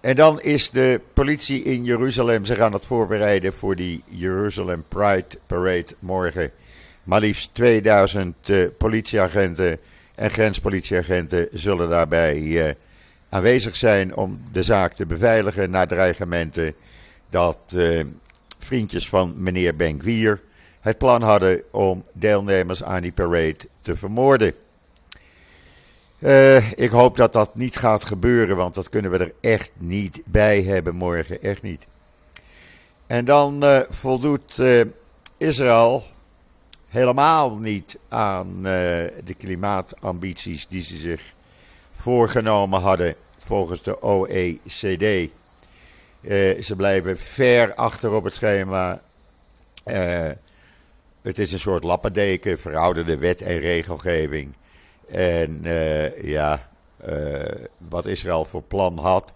En 0.00 0.16
dan 0.16 0.40
is 0.40 0.70
de 0.70 1.00
politie 1.12 1.62
in 1.62 1.84
Jeruzalem 1.84 2.44
zich 2.44 2.58
aan 2.58 2.72
het 2.72 2.86
voorbereiden 2.86 3.52
voor 3.52 3.76
die 3.76 4.02
Jerusalem 4.08 4.84
Pride 4.88 5.38
Parade 5.46 5.94
morgen. 5.98 6.50
Maar 7.04 7.20
liefst 7.20 7.50
2000 7.52 8.48
uh, 8.48 8.68
politieagenten 8.78 9.78
en 10.14 10.30
grenspolitieagenten 10.30 11.48
zullen 11.52 11.88
daarbij 11.88 12.36
uh, 12.38 12.70
aanwezig 13.28 13.76
zijn 13.76 14.16
om 14.16 14.40
de 14.52 14.62
zaak 14.62 14.92
te 14.92 15.06
beveiligen 15.06 15.70
na 15.70 15.86
dreigementen 15.86 16.74
dat 17.30 17.58
uh, 17.74 18.04
vriendjes 18.58 19.08
van 19.08 19.34
meneer 19.36 19.76
Benkwier 19.76 20.40
het 20.80 20.98
plan 20.98 21.22
hadden 21.22 21.62
om 21.70 22.04
deelnemers 22.12 22.82
aan 22.82 23.02
die 23.02 23.12
parade 23.12 23.68
te 23.80 23.96
vermoorden. 23.96 24.54
Ik 26.74 26.90
hoop 26.90 27.16
dat 27.16 27.32
dat 27.32 27.54
niet 27.54 27.76
gaat 27.76 28.04
gebeuren, 28.04 28.56
want 28.56 28.74
dat 28.74 28.88
kunnen 28.88 29.10
we 29.10 29.18
er 29.18 29.32
echt 29.40 29.70
niet 29.76 30.20
bij 30.24 30.62
hebben 30.62 30.94
morgen, 30.94 31.42
echt 31.42 31.62
niet. 31.62 31.86
En 33.06 33.24
dan 33.24 33.64
voldoet 33.88 34.62
Israël 35.36 36.09
helemaal 36.90 37.56
niet 37.56 37.98
aan 38.08 38.62
de 38.62 39.34
klimaatambities 39.38 40.66
die 40.68 40.82
ze 40.82 40.96
zich 40.96 41.34
voorgenomen 41.92 42.80
hadden 42.80 43.14
volgens 43.38 43.82
de 43.82 44.02
OECD. 44.02 45.30
ze 46.64 46.74
blijven 46.76 47.18
ver 47.18 47.74
achter 47.74 48.12
op 48.12 48.24
het 48.24 48.34
schema. 48.34 49.00
Het 51.22 51.38
is 51.38 51.52
een 51.52 51.58
soort 51.58 51.84
lappendeken, 51.84 52.58
verouderde 52.58 53.18
wet 53.18 53.42
en 53.42 53.58
regelgeving. 53.58 54.52
En 55.08 55.60
ja, 56.22 56.68
wat 57.78 58.06
Israël 58.06 58.44
voor 58.44 58.62
plan 58.62 58.98
had 58.98 59.32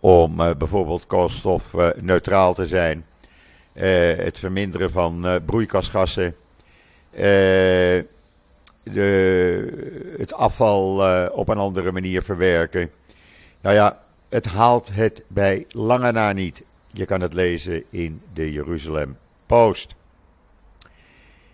om 0.00 0.36
bijvoorbeeld 0.36 1.06
koolstofneutraal 1.06 2.54
te 2.54 2.66
zijn. 2.66 3.04
het 4.16 4.38
verminderen 4.38 4.90
van 4.90 5.40
broeikasgassen. 5.46 6.36
De, 7.14 8.04
het 10.18 10.32
afval 10.32 11.28
op 11.30 11.48
een 11.48 11.58
andere 11.58 11.92
manier 11.92 12.22
verwerken. 12.22 12.90
Nou 13.60 13.74
ja, 13.74 13.98
het 14.28 14.46
haalt 14.46 14.94
het 14.94 15.24
bij 15.28 15.66
lange 15.70 16.12
na 16.12 16.32
niet. 16.32 16.62
Je 16.90 17.04
kan 17.04 17.20
het 17.20 17.32
lezen 17.32 17.84
in 17.90 18.20
de 18.32 18.52
Jeruzalem 18.52 19.16
Post. 19.46 19.94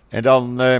En 0.08 0.22
dan 0.22 0.60
uh, 0.60 0.76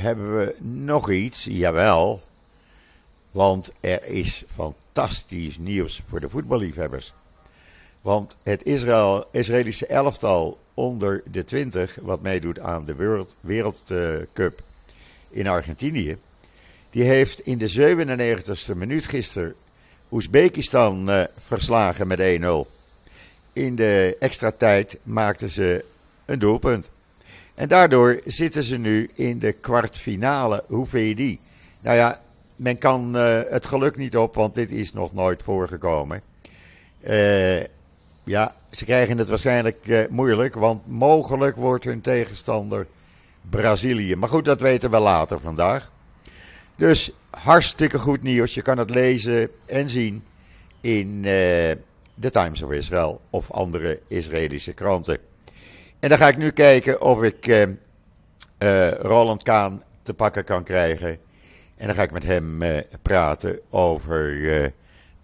hebben 0.00 0.38
we 0.38 0.54
nog 0.60 1.10
iets, 1.10 1.44
jawel. 1.44 2.22
Want 3.30 3.72
er 3.80 4.04
is 4.04 4.44
fantastisch 4.46 5.58
nieuws 5.58 6.02
voor 6.08 6.20
de 6.20 6.28
voetballiefhebbers. 6.28 7.12
Want 8.00 8.36
het 8.42 8.62
Israël, 8.62 9.24
Israëlische 9.30 9.86
elftal 9.86 10.58
onder 10.74 11.22
de 11.30 11.44
20, 11.44 11.98
wat 12.02 12.22
meedoet 12.22 12.58
aan 12.58 12.84
de 12.84 12.94
Wereld, 12.94 13.34
Wereldcup 13.40 14.60
in 15.30 15.46
Argentinië, 15.46 16.18
die 16.90 17.02
heeft 17.02 17.40
in 17.40 17.58
de 17.58 17.96
97e 17.96 18.76
minuut 18.76 19.06
gisteren 19.06 19.54
Oezbekistan 20.10 21.10
uh, 21.10 21.22
verslagen 21.38 22.06
met 22.06 22.40
1-0. 22.40 22.70
In 23.52 23.76
de 23.76 24.16
extra 24.20 24.50
tijd 24.50 24.98
maakten 25.02 25.48
ze 25.48 25.84
een 26.24 26.38
doelpunt. 26.38 26.88
En 27.54 27.68
daardoor 27.68 28.20
zitten 28.24 28.62
ze 28.62 28.76
nu 28.76 29.10
in 29.14 29.38
de 29.38 29.52
kwartfinale. 29.52 30.64
Hoe 30.66 31.06
je 31.08 31.14
die? 31.14 31.40
Nou 31.80 31.96
ja, 31.96 32.20
men 32.56 32.78
kan 32.78 33.16
uh, 33.16 33.40
het 33.50 33.66
geluk 33.66 33.96
niet 33.96 34.16
op, 34.16 34.34
want 34.34 34.54
dit 34.54 34.70
is 34.70 34.92
nog 34.92 35.12
nooit 35.14 35.42
voorgekomen. 35.42 36.22
Uh, 37.00 37.60
ja, 38.24 38.54
ze 38.70 38.84
krijgen 38.84 39.18
het 39.18 39.28
waarschijnlijk 39.28 39.78
uh, 39.86 40.08
moeilijk, 40.08 40.54
want 40.54 40.86
mogelijk 40.86 41.56
wordt 41.56 41.84
hun 41.84 42.00
tegenstander 42.00 42.86
Brazilië. 43.50 44.16
Maar 44.16 44.28
goed, 44.28 44.44
dat 44.44 44.60
weten 44.60 44.90
we 44.90 44.98
later 44.98 45.40
vandaag. 45.40 45.90
Dus 46.76 47.10
hartstikke 47.30 47.98
goed 47.98 48.22
nieuws. 48.22 48.54
Je 48.54 48.62
kan 48.62 48.78
het 48.78 48.90
lezen 48.90 49.50
en 49.66 49.90
zien 49.90 50.24
in 50.80 51.22
The 52.20 52.30
Times 52.30 52.62
of 52.62 52.70
Israel 52.70 53.20
of 53.30 53.50
andere 53.50 54.00
Israëlische 54.08 54.72
kranten. 54.72 55.18
En 56.00 56.08
dan 56.08 56.18
ga 56.18 56.28
ik 56.28 56.36
nu 56.36 56.50
kijken 56.50 57.00
of 57.00 57.22
ik 57.22 57.46
uh, 57.46 58.90
Roland 58.90 59.42
Kaan 59.42 59.82
te 60.02 60.14
pakken 60.14 60.44
kan 60.44 60.64
krijgen. 60.64 61.18
En 61.76 61.86
dan 61.86 61.94
ga 61.94 62.02
ik 62.02 62.10
met 62.10 62.24
hem 62.24 62.62
praten 63.02 63.60
over 63.70 64.72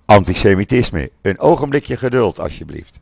antisemitisme. 0.08 1.10
Een 1.22 1.38
ogenblikje 1.38 1.96
geduld, 1.96 2.40
alsjeblieft. 2.40 3.00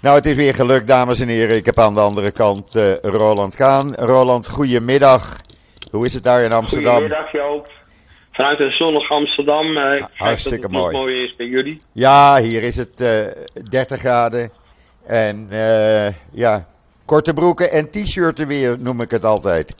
Nou, 0.00 0.16
het 0.16 0.26
is 0.26 0.34
weer 0.34 0.54
gelukt, 0.54 0.86
dames 0.86 1.20
en 1.20 1.28
heren. 1.28 1.56
Ik 1.56 1.66
heb 1.66 1.78
aan 1.78 1.94
de 1.94 2.00
andere 2.00 2.30
kant 2.30 2.74
Roland 3.02 3.54
Kaan. 3.56 3.94
Roland, 3.94 4.48
goedemiddag. 4.48 5.36
Hoe 5.90 6.06
is 6.06 6.14
het 6.14 6.22
daar 6.22 6.42
in 6.42 6.52
Amsterdam? 6.52 6.92
Goedemiddag, 6.92 7.32
Joop. 7.32 7.70
Vanuit 8.32 8.60
een 8.60 8.72
zonnig 8.72 9.10
Amsterdam. 9.10 9.66
Uh, 9.66 10.02
Hartstikke 10.14 10.60
dat 10.60 10.70
het 10.70 10.80
mooi. 10.80 10.96
mooi 10.96 11.24
is 11.24 11.36
bij 11.36 11.46
jullie. 11.46 11.80
Ja, 11.92 12.38
hier 12.38 12.62
is 12.62 12.76
het 12.76 13.00
uh, 13.00 13.08
30 13.70 13.98
graden. 13.98 14.50
En 15.06 15.48
ja, 16.32 16.68
korte 17.04 17.34
broeken 17.34 17.70
en 17.70 17.90
t-shirten 17.90 18.46
weer, 18.46 18.76
noem 18.78 19.00
ik 19.00 19.10
het 19.10 19.24
altijd. 19.24 19.74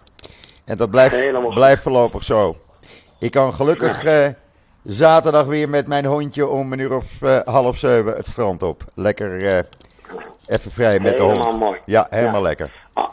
En 0.64 0.76
dat 0.76 0.90
blijft, 0.90 1.52
blijft 1.54 1.82
voorlopig 1.82 2.24
zo. 2.24 2.56
Ik 3.18 3.30
kan 3.30 3.52
gelukkig 3.52 4.02
ja. 4.02 4.34
Zaterdag 4.84 5.46
weer 5.46 5.68
met 5.68 5.86
mijn 5.86 6.04
hondje 6.04 6.46
om 6.46 6.72
een 6.72 6.78
uur 6.78 6.96
of 6.96 7.22
uh, 7.22 7.38
half 7.44 7.76
zeven 7.78 8.12
het 8.12 8.26
strand 8.26 8.62
op. 8.62 8.84
Lekker 8.94 9.40
uh, 9.40 9.58
even 10.46 10.70
vrij 10.70 11.00
met 11.00 11.12
helemaal 11.12 11.34
de 11.34 11.42
hond. 11.42 11.58
mooi. 11.58 11.80
Ja, 11.84 12.06
helemaal 12.10 12.40
ja. 12.40 12.46
lekker. 12.46 12.72
Ah, 12.92 13.08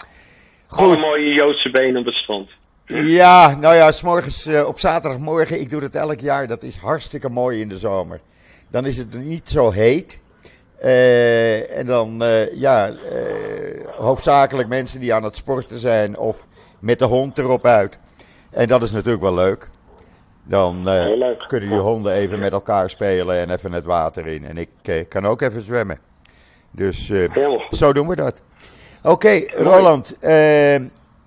Goed. 0.68 1.02
mooie 1.02 1.34
Joodse 1.34 1.70
benen 1.70 2.00
op 2.00 2.06
het 2.06 2.16
strand. 2.16 2.50
Ja, 2.86 3.56
nou 3.56 3.76
ja, 3.76 3.92
s 3.92 4.02
morgens, 4.02 4.48
uh, 4.48 4.68
op 4.68 4.80
zaterdagmorgen, 4.80 5.60
ik 5.60 5.70
doe 5.70 5.82
het 5.82 5.96
elk 5.96 6.20
jaar, 6.20 6.48
dat 6.48 6.64
is 6.64 6.76
hartstikke 6.76 7.30
mooi 7.30 7.60
in 7.62 7.70
de 7.70 7.78
zomer. 7.78 8.20
Dan 8.70 8.86
is 8.86 8.98
het 8.98 9.14
niet 9.14 9.50
zo 9.50 9.72
heet. 9.72 10.22
En 11.70 11.86
dan, 11.86 12.24
ja, 12.54 12.94
hoofdzakelijk 13.98 14.68
mensen 14.68 15.00
die 15.00 15.14
aan 15.14 15.24
het 15.24 15.36
sporten 15.36 15.80
zijn 15.80 16.18
of 16.18 16.48
met 16.80 17.00
de 17.00 17.06
hond 17.06 17.38
erop 17.38 17.66
uit. 17.66 17.98
En 18.52 18.68
dat 18.68 18.84
is 18.84 18.92
natuurlijk 18.92 19.24
wel 19.24 19.34
leuk. 19.34 19.70
Dan 20.48 20.84
leuk. 20.84 21.44
kunnen 21.48 21.70
die 21.70 21.80
honden 21.80 22.14
even 22.14 22.40
met 22.40 22.52
elkaar 22.52 22.90
spelen 22.90 23.38
en 23.38 23.50
even 23.50 23.72
het 23.72 23.86
water 23.86 24.28
in. 24.28 24.46
En 24.46 24.58
ik 24.58 25.06
kan 25.10 25.26
ook 25.26 25.42
even 25.42 25.62
zwemmen. 25.62 26.00
Dus 26.72 27.12
zo 27.70 27.94
doen 27.94 28.08
we 28.08 28.16
dat. 28.16 28.42
Oké, 29.04 29.10
okay, 29.10 29.52
Roland. 29.56 30.18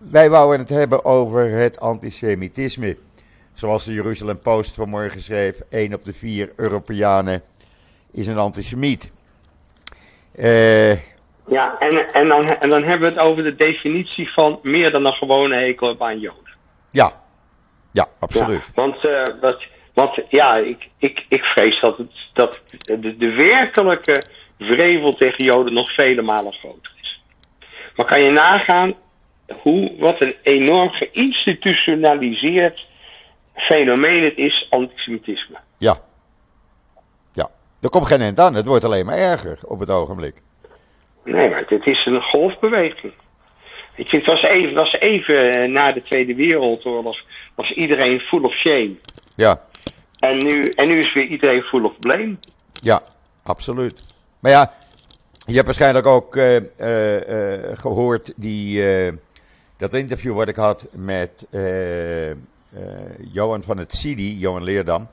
Wij 0.08 0.30
wouden 0.30 0.58
het 0.58 0.68
hebben 0.68 1.04
over 1.04 1.50
het 1.50 1.80
antisemitisme. 1.80 2.96
Zoals 3.52 3.84
de 3.84 3.92
Jeruzalem 3.92 4.40
Post 4.40 4.74
vanmorgen 4.74 5.20
schreef: 5.20 5.60
1 5.70 5.94
op 5.94 6.04
de 6.04 6.14
4 6.14 6.52
Europeanen 6.56 7.42
is 8.12 8.26
een 8.26 8.38
antisemiet. 8.38 9.12
Uh, 10.34 10.92
ja, 11.46 11.78
en, 11.78 12.12
en, 12.12 12.26
dan, 12.26 12.44
en 12.44 12.68
dan 12.68 12.82
hebben 12.82 13.08
we 13.08 13.18
het 13.18 13.28
over 13.28 13.42
de 13.42 13.56
definitie 13.56 14.32
van 14.32 14.58
meer 14.62 14.90
dan 14.90 15.04
een 15.04 15.12
gewone 15.12 15.54
hekel 15.54 15.96
aan 15.98 16.20
Joden. 16.20 16.54
Ja, 16.90 17.19
ja, 17.92 18.09
absoluut. 18.18 18.62
Ja, 18.66 18.73
want, 18.75 19.04
uh, 19.04 19.26
wat, 19.40 19.62
want 19.94 20.18
ja, 20.28 20.56
ik, 20.56 20.88
ik, 20.99 21.25
ik 21.28 21.44
vrees 21.44 21.80
dat, 21.80 21.99
het, 21.99 22.12
dat 22.32 22.59
de, 22.78 23.16
de 23.16 23.30
werkelijke 23.30 24.23
vrevel 24.59 25.14
tegen 25.14 25.44
Joden 25.44 25.73
nog 25.73 25.94
vele 25.94 26.23
malen 26.23 26.52
groter 26.52 26.92
is. 27.00 27.23
Maar 27.97 28.06
kan 28.06 28.20
je 28.20 28.30
nagaan 28.30 28.94
hoe, 29.62 29.92
wat 29.99 30.20
een 30.20 30.35
enorm 30.42 30.90
geïnstitutionaliseerd 30.90 32.87
fenomeen 33.54 34.25
het 34.25 34.37
is, 34.37 34.66
antisemitisme. 34.70 35.56
Ja. 35.78 35.97
Ja. 37.32 37.50
Er 37.80 37.90
komt 37.90 38.06
geen 38.06 38.20
eind 38.20 38.38
aan. 38.38 38.54
Het 38.54 38.66
wordt 38.66 38.85
alleen 38.85 39.06
maar 39.06 39.18
erger 39.18 39.59
op 39.64 39.80
het 39.80 39.90
ogenblik. 39.90 40.42
Nee, 41.25 41.50
maar 41.50 41.66
dit 41.66 41.87
is 41.87 42.06
een 42.06 42.23
golfbeweging. 42.23 43.12
Ik 43.94 44.09
vind, 44.09 44.26
het 44.26 44.35
was 44.35 44.42
even, 44.42 44.75
was 44.75 44.99
even 44.99 45.72
na 45.72 45.92
de 45.92 46.03
Tweede 46.03 46.35
Wereldoorlog 46.35 47.18
was 47.54 47.72
iedereen 47.72 48.20
full 48.20 48.42
of 48.42 48.52
shame. 48.52 48.94
Ja. 49.34 49.62
En 50.18 50.38
nu, 50.38 50.64
en 50.64 50.88
nu 50.88 51.00
is 51.00 51.12
weer 51.12 51.26
iedereen 51.26 51.62
full 51.62 51.84
of 51.84 51.98
blame. 51.98 52.36
Ja, 52.72 53.02
absoluut. 53.42 54.02
Maar 54.40 54.50
ja, 54.50 54.72
je 55.46 55.54
hebt 55.54 55.66
waarschijnlijk 55.66 56.06
ook 56.06 56.36
uh, 56.36 56.54
uh, 56.54 56.60
uh, 57.14 57.56
gehoord 57.74 58.32
die 58.36 58.82
dat 59.76 59.94
interview 59.94 60.34
wat 60.34 60.48
ik 60.48 60.56
had 60.56 60.88
met 60.92 61.46
Johan 63.32 63.62
van 63.62 63.78
het 63.78 63.94
CIDI, 63.94 64.38
Johan 64.38 64.64
Leerdam. 64.64 65.08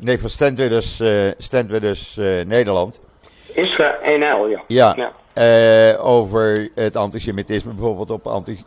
Nee, 0.00 0.18
van 0.18 0.30
Stentwidders, 0.30 1.02
Stentwidders 1.38 2.16
Nederland. 2.44 3.00
Israël 3.54 4.48
ja. 4.48 4.62
Ja, 4.66 5.12
ja. 5.34 5.96
over 5.96 6.68
het 6.74 6.96
antisemitisme 6.96 7.72
bijvoorbeeld 7.72 8.10
op 8.10 8.26
anti, 8.26 8.58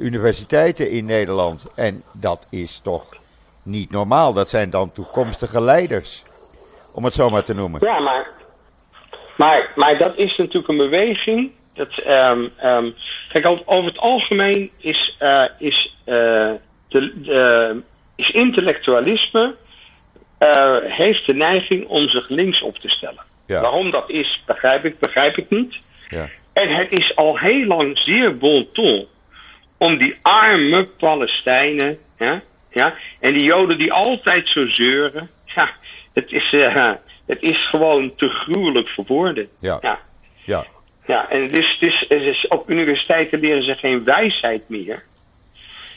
universiteiten 0.00 0.90
in 0.90 1.04
Nederland. 1.04 1.70
En 1.74 2.02
dat 2.12 2.46
is 2.50 2.80
toch 2.82 3.04
niet 3.62 3.90
normaal. 3.90 4.32
Dat 4.32 4.48
zijn 4.48 4.70
dan 4.70 4.92
toekomstige 4.92 5.62
leiders, 5.62 6.24
om 6.92 7.04
het 7.04 7.14
zo 7.14 7.30
maar 7.30 7.42
te 7.42 7.54
noemen. 7.54 7.80
Ja, 7.84 7.98
maar, 8.00 8.26
maar, 9.36 9.70
maar 9.74 9.98
dat 9.98 10.16
is 10.16 10.36
natuurlijk 10.36 10.68
een 10.68 10.76
beweging 10.76 11.50
dat, 11.74 11.88
um, 12.06 12.52
um, 12.64 12.94
kijk, 13.28 13.46
over 13.64 13.84
het 13.84 13.98
algemeen 13.98 14.70
is, 14.78 15.16
uh, 15.22 15.44
is, 15.58 15.96
de, 16.04 16.60
de, 16.88 17.82
is 18.16 18.30
intellectualisme 18.30 19.54
heeft 20.82 21.26
de 21.26 21.34
neiging 21.34 21.86
om 21.86 22.08
zich 22.08 22.28
links 22.28 22.62
op 22.62 22.76
te 22.78 22.88
stellen. 22.88 23.24
Ja. 23.52 23.60
Waarom 23.60 23.90
dat 23.90 24.10
is, 24.10 24.42
begrijp 24.46 24.84
ik, 24.84 24.98
begrijp 24.98 25.36
ik 25.36 25.50
niet. 25.50 25.76
Ja. 26.08 26.28
En 26.52 26.68
het 26.68 26.92
is 26.92 27.16
al 27.16 27.38
heel 27.38 27.66
lang 27.66 27.98
zeer 27.98 28.36
bon 28.36 28.68
ton 28.72 29.06
om 29.76 29.98
die 29.98 30.16
arme 30.22 30.84
Palestijnen, 30.84 31.98
ja, 32.18 32.40
ja, 32.70 32.94
en 33.20 33.32
die 33.32 33.42
Joden 33.42 33.78
die 33.78 33.92
altijd 33.92 34.48
zo 34.48 34.68
zeuren, 34.68 35.30
ja, 35.54 35.70
het 36.12 36.32
is, 36.32 36.54
het 37.26 37.42
is 37.42 37.66
gewoon 37.66 38.14
te 38.14 38.28
gruwelijk 38.28 38.88
voor 38.88 39.04
woorden. 39.06 39.48
Ja. 39.60 39.78
ja. 39.82 39.98
ja. 40.44 40.66
Ja, 41.06 41.30
en 41.30 41.42
het 41.42 41.52
is, 41.52 41.76
het 41.80 41.92
is, 41.92 42.04
het 42.08 42.22
is, 42.22 42.48
op 42.48 42.70
universiteiten 42.70 43.40
leren 43.40 43.62
ze 43.62 43.74
geen 43.74 44.04
wijsheid 44.04 44.68
meer. 44.68 45.02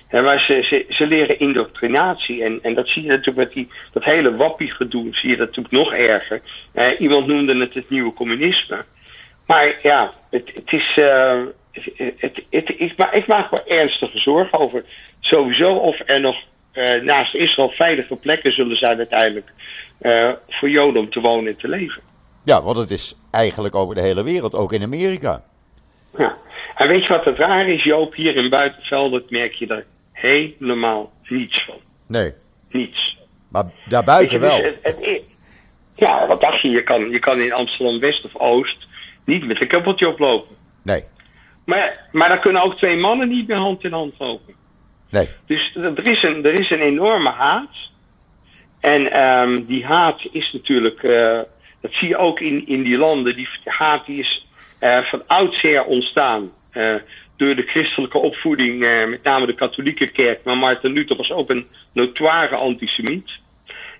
Ja, 0.10 0.22
maar 0.22 0.39
ze, 0.39 0.62
ze, 0.63 0.86
ze 0.89 1.08
leren 1.08 1.39
indoctrinatie. 1.39 2.44
En, 2.44 2.60
en 2.62 2.74
dat 2.74 2.88
zie 2.88 3.02
je 3.02 3.10
natuurlijk 3.10 3.38
met 3.38 3.54
die, 3.54 3.68
dat 3.91 4.04
hele 4.04 4.36
wappie-gedoe, 4.36 5.08
zie 5.12 5.30
je 5.30 5.38
dat 5.38 5.48
natuurlijk 5.48 5.76
nog 5.76 5.94
erger. 5.94 6.41
Eh, 6.72 7.00
iemand 7.00 7.28
noemde 7.28 7.60
het 7.60 7.74
het 7.74 7.89
nieuwe 7.89 8.13
communisme. 8.13 8.86
Maar 9.46 9.80
ja, 9.82 10.12
het, 10.30 10.52
het 10.54 10.74
is. 10.74 10.96
Uh, 10.98 11.41
het, 12.18 12.41
het, 12.50 12.74
ik, 12.78 12.98
ma 12.98 13.12
ik 13.12 13.28
maak 13.28 13.52
me 13.52 13.63
ernstige 13.63 14.20
zorgen 14.20 14.60
over 14.60 14.84
sowieso 15.20 15.74
of 15.74 16.02
er 16.06 16.22
nog 16.22 16.36
uh, 16.74 17.02
naast 17.02 17.36
Israël 17.36 17.70
veilige 17.70 18.15
plekken 18.15 18.54
zullen 18.54 18.78
zijn 18.78 18.98
uiteindelijk 18.98 19.50
voor 20.50 20.70
Joden 20.70 21.02
om 21.02 21.10
te 21.10 21.20
wonen 21.20 21.48
en 21.48 21.58
te 21.58 21.68
leven. 21.68 22.02
Ja, 22.44 22.62
want 22.62 22.78
het 22.78 22.91
is 22.91 23.15
eigenlijk 23.32 23.76
over 23.76 23.96
de 23.96 24.02
hele 24.02 24.24
wereld, 24.24 24.56
ook 24.56 24.74
in 24.74 24.84
Amerika. 24.84 25.44
Ja, 26.18 26.36
en 26.76 26.88
weet 26.88 27.04
je 27.06 27.13
wat 27.13 27.26
het 27.26 27.38
raar 27.38 27.68
is, 27.68 27.84
Joop? 27.84 28.15
Hier 28.15 28.36
in 28.36 28.50
Buitenvelden 28.50 29.24
merk 29.30 29.54
je 29.54 29.68
er 29.68 29.86
helemaal 30.26 31.14
niets 31.28 31.66
van. 31.66 31.80
Nee. 32.08 32.34
Niets. 32.70 33.18
Maar 33.48 33.66
daarbuiten 33.86 34.40
dus 34.40 34.50
wel. 34.50 34.64
Het, 34.64 34.80
het, 34.82 35.22
ja, 35.96 36.28
wat 36.28 36.42
dacht 36.42 36.62
je? 36.62 36.70
Je 36.70 36.84
kan, 36.84 37.10
je 37.10 37.20
kan 37.20 37.40
in 37.40 37.54
Amsterdam 37.54 38.00
West 38.00 38.26
of 38.26 38.36
Oost 38.36 38.88
niet 39.24 39.46
met 39.46 39.62
een 39.62 39.68
kabbeltje 39.68 40.08
oplopen. 40.08 40.56
Nee. 40.82 41.04
Maar, 41.66 42.10
maar 42.12 42.30
dan 42.30 42.40
kunnen 42.40 42.62
ook 42.62 42.78
twee 42.78 42.98
mannen 42.98 43.28
niet 43.28 43.48
meer 43.48 43.58
hand 43.58 43.84
in 43.84 43.92
hand 43.92 44.14
lopen. 44.18 44.54
Nee. 45.10 45.30
Dus 45.46 45.76
er 45.76 46.06
is 46.08 46.24
een, 46.24 46.46
er 46.46 46.54
is 46.54 46.70
een 46.70 46.82
enorme 46.82 47.30
haat. 47.30 47.76
En 48.80 49.20
um, 49.22 49.66
die 49.66 49.86
haat 49.86 50.22
is 50.32 50.54
natuurlijk... 50.54 51.04
Uh, 51.04 51.40
dat 51.82 51.94
zie 51.94 52.08
je 52.08 52.18
ook 52.18 52.40
in, 52.40 52.68
in 52.68 52.84
die 52.84 52.98
landen. 52.98 53.36
Die 53.36 53.48
haat 53.64 54.06
die 54.06 54.20
is 54.20 54.48
uh, 54.82 55.00
van 55.00 55.28
oudsher 55.28 55.84
ontstaan. 55.84 56.52
Uh, 56.74 56.96
door 57.38 57.56
de 57.56 57.65
christelijke 57.65 58.17
opvoeding, 58.17 58.82
uh, 58.82 59.08
met 59.08 59.24
name 59.24 59.45
de 59.45 59.56
katholieke 59.56 60.08
kerk. 60.08 60.43
Maar 60.43 60.58
Martin 60.58 60.91
Luther 60.91 61.15
was 61.15 61.32
ook 61.32 61.50
een 61.50 61.67
notoire 61.93 62.56
antisemiet. 62.56 63.32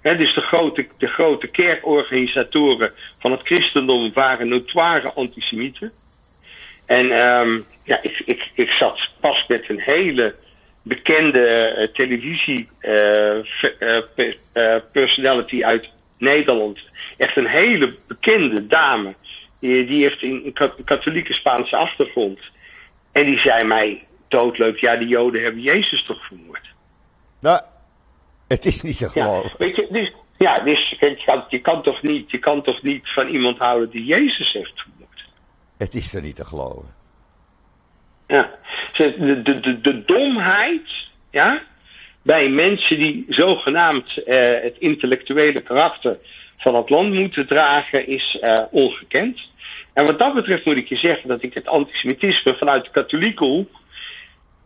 He, 0.02 0.18
dus 0.18 0.34
de 0.34 0.42
grote, 0.42 0.88
de 0.98 1.08
grote 1.08 1.48
kerkorganisatoren 1.48 2.94
van 3.20 3.32
het 3.32 3.42
christendom 3.44 4.14
waren 4.14 4.48
notoire 4.48 5.12
antisemieten. 5.14 5.92
En 6.86 7.12
um, 7.12 7.66
ja, 7.84 8.00
ik, 8.02 8.22
ik, 8.26 8.50
ik 8.54 8.72
zat 8.72 9.10
pas 9.20 9.46
met 9.48 9.70
een 9.70 9.80
hele 9.80 10.36
bekende 10.82 11.76
uh, 11.78 11.88
televisie 11.94 12.70
uh, 12.82 13.38
personality 14.92 15.64
uit 15.64 15.90
Nederland. 16.18 16.80
Echt 17.18 17.36
een 17.36 17.48
hele 17.48 17.96
bekende 18.08 18.68
dame. 18.68 19.14
Die 19.60 20.02
heeft 20.02 20.22
een 20.22 20.56
katholieke 20.86 21.34
Spaanse 21.34 21.76
achtergrond. 21.76 22.40
En 23.16 23.26
die 23.26 23.40
zei 23.40 23.64
mij 23.64 24.04
doodleuk, 24.28 24.80
ja, 24.80 24.96
de 24.96 25.08
Joden 25.08 25.44
hebben 25.44 25.62
Jezus 25.62 26.04
toch 26.04 26.26
vermoord. 26.26 26.74
Nou, 27.40 27.62
het 28.48 28.66
is 28.66 28.82
niet 28.82 28.98
te 28.98 29.10
geloven. 29.10 29.50
Ja, 29.50 29.66
weet 29.66 29.76
je, 29.76 29.88
dus, 29.90 30.12
ja, 30.38 30.60
dus 30.60 30.90
je 30.90 31.24
kan, 31.26 31.46
je, 31.50 31.60
kan 31.60 31.84
toch 31.84 32.02
niet, 32.02 32.32
je 32.32 32.38
kan 32.38 32.62
toch 32.62 32.82
niet 32.82 33.10
van 33.14 33.28
iemand 33.28 33.58
houden 33.58 33.90
die 33.90 34.06
Jezus 34.06 34.54
heeft 34.54 34.82
vermoord? 34.82 35.26
Het 35.78 35.94
is 35.94 36.14
er 36.14 36.22
niet 36.22 36.36
te 36.36 36.46
geloven. 36.46 36.94
Ja. 38.28 38.52
De, 38.94 39.42
de, 39.44 39.60
de, 39.60 39.82
de 39.82 40.06
domheid 40.06 41.08
ja, 41.32 41.62
bij 42.22 42.50
mensen 42.50 42.98
die 43.00 43.26
zogenaamd 43.30 44.18
uh, 44.18 44.36
het 44.62 44.76
intellectuele 44.80 45.62
karakter 45.62 46.18
van 46.58 46.76
het 46.76 46.90
land 46.90 47.14
moeten 47.14 47.48
dragen 47.48 48.08
is 48.08 48.38
uh, 48.42 48.62
ongekend. 48.72 49.40
En 49.96 50.06
wat 50.06 50.20
dat 50.20 50.34
betreft 50.34 50.66
moet 50.66 50.78
ik 50.78 50.88
je 50.88 50.98
zeggen 50.98 51.28
dat 51.28 51.44
ik 51.44 51.54
het 51.54 51.68
antisemitisme 51.68 52.56
vanuit 52.56 52.84
de 52.84 52.92
katholieke 52.92 53.44
hoek 53.44 53.70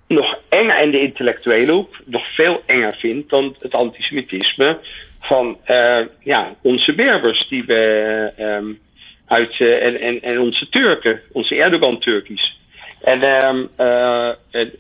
nog 0.08 0.40
enger 0.50 0.76
en 0.76 0.92
de 0.92 1.00
intellectuele 1.00 1.72
hoek 1.72 1.96
nog 2.06 2.34
veel 2.34 2.64
enger 2.66 2.96
vind 2.96 3.30
dan 3.30 3.56
het 3.60 3.74
antisemitisme 3.74 4.80
van 5.20 5.58
uh, 5.68 6.00
ja, 6.24 6.56
onze 6.62 6.96
Berbers 6.96 7.48
die 7.48 7.64
we 7.66 8.32
um, 8.40 8.80
uit 9.26 9.60
uh, 9.60 9.86
en, 9.86 10.00
en, 10.00 10.22
en 10.22 10.40
onze 10.40 10.70
Turken, 10.70 11.22
onze 11.32 11.56
Erdogan-Turkies. 11.56 12.60
En, 13.02 13.24
um, 13.24 13.70
uh, 13.80 14.30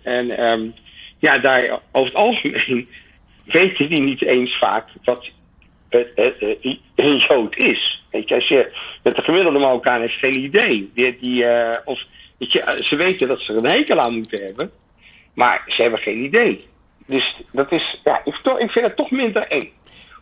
en, 0.03 0.49
um, 0.49 0.73
ja, 1.19 1.37
daar 1.37 1.79
over 1.91 2.09
het 2.09 2.19
algemeen 2.19 2.87
weten 3.45 3.89
die 3.89 4.01
niet 4.01 4.23
eens 4.23 4.57
vaak 4.57 4.85
wat 5.89 6.05
een 6.95 7.17
Jood 7.17 7.57
is. 7.57 8.03
Weet 8.11 8.29
je, 8.29 8.35
als 8.35 8.47
je 8.47 8.77
met 9.03 9.15
de 9.15 9.21
gemiddelde 9.21 9.59
Marokkaan 9.59 10.01
heeft 10.01 10.13
geen 10.17 10.43
idee. 10.43 10.91
Die, 10.93 11.17
die, 11.19 11.45
of, 11.85 11.99
weet 12.37 12.51
je, 12.51 12.81
ze 12.83 12.95
weten 12.95 13.27
dat 13.27 13.39
ze 13.39 13.53
er 13.53 13.57
een 13.57 13.71
hekel 13.71 13.99
aan 13.99 14.13
moeten 14.13 14.43
hebben, 14.43 14.71
maar 15.33 15.63
ze 15.67 15.81
hebben 15.81 15.99
geen 15.99 16.23
idee. 16.23 16.67
Dus 17.05 17.41
dat 17.51 17.71
is, 17.71 17.99
ja, 18.03 18.21
ik, 18.23 18.35
ik 18.57 18.71
vind 18.71 18.85
het 18.85 18.95
toch 18.95 19.11
minder 19.11 19.47
eng. 19.47 19.71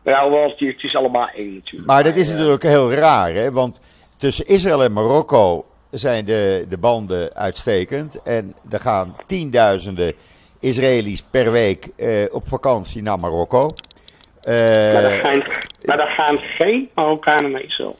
Ja, 0.04 0.30
wel, 0.30 0.56
het 0.58 0.84
is 0.84 0.96
allemaal 0.96 1.30
één 1.36 1.54
natuurlijk. 1.54 1.86
Maar 1.86 2.04
dat 2.04 2.18
is 2.18 2.32
natuurlijk 2.32 2.64
heel 2.64 2.92
raar, 2.92 3.34
hè? 3.34 3.52
Want 3.52 3.82
tussen 4.18 4.46
Israël 4.46 4.84
en 4.84 4.94
Marokko 4.94 5.66
zijn 5.92 6.26
de, 6.26 6.66
de 6.70 6.78
banden 6.78 7.36
uitstekend. 7.36 8.22
En 8.22 8.56
er 8.70 8.80
gaan 8.80 9.16
tienduizenden 9.26 10.14
Israëli's 10.60 11.24
per 11.32 11.52
week 11.52 11.88
uh, 11.98 12.26
op 12.32 12.48
vakantie 12.48 13.02
naar 13.02 13.20
Marokko. 13.20 13.72
Uh, 14.44 14.54
maar, 14.94 15.04
er 15.04 15.20
gaan, 15.20 15.44
maar 15.84 16.00
er 16.00 16.08
gaan 16.08 16.40
geen 16.40 16.90
Marokkanen 16.96 17.52
naar 17.52 17.64
Israël. 17.64 17.96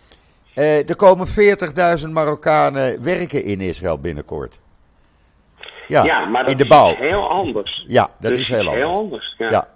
Uh, 0.56 0.90
er 0.90 0.96
komen 0.96 1.28
40.000 2.00 2.10
Marokkanen 2.10 3.04
werken 3.04 3.44
in 3.44 3.62
Israël 3.62 4.00
binnenkort. 4.00 4.60
Ja, 5.88 6.04
ja 6.04 6.26
maar 6.26 6.42
dat 6.42 6.52
in 6.52 6.58
de 6.58 6.66
bouw. 6.66 6.92
is 6.92 6.98
heel 6.98 7.30
anders. 7.30 7.84
Ja, 7.88 8.10
dat 8.20 8.32
dus 8.32 8.40
is 8.40 8.50
heel 8.50 8.60
anders. 8.60 8.76
Heel 8.76 8.96
anders 8.96 9.36
ja. 9.38 9.50
ja. 9.50 9.68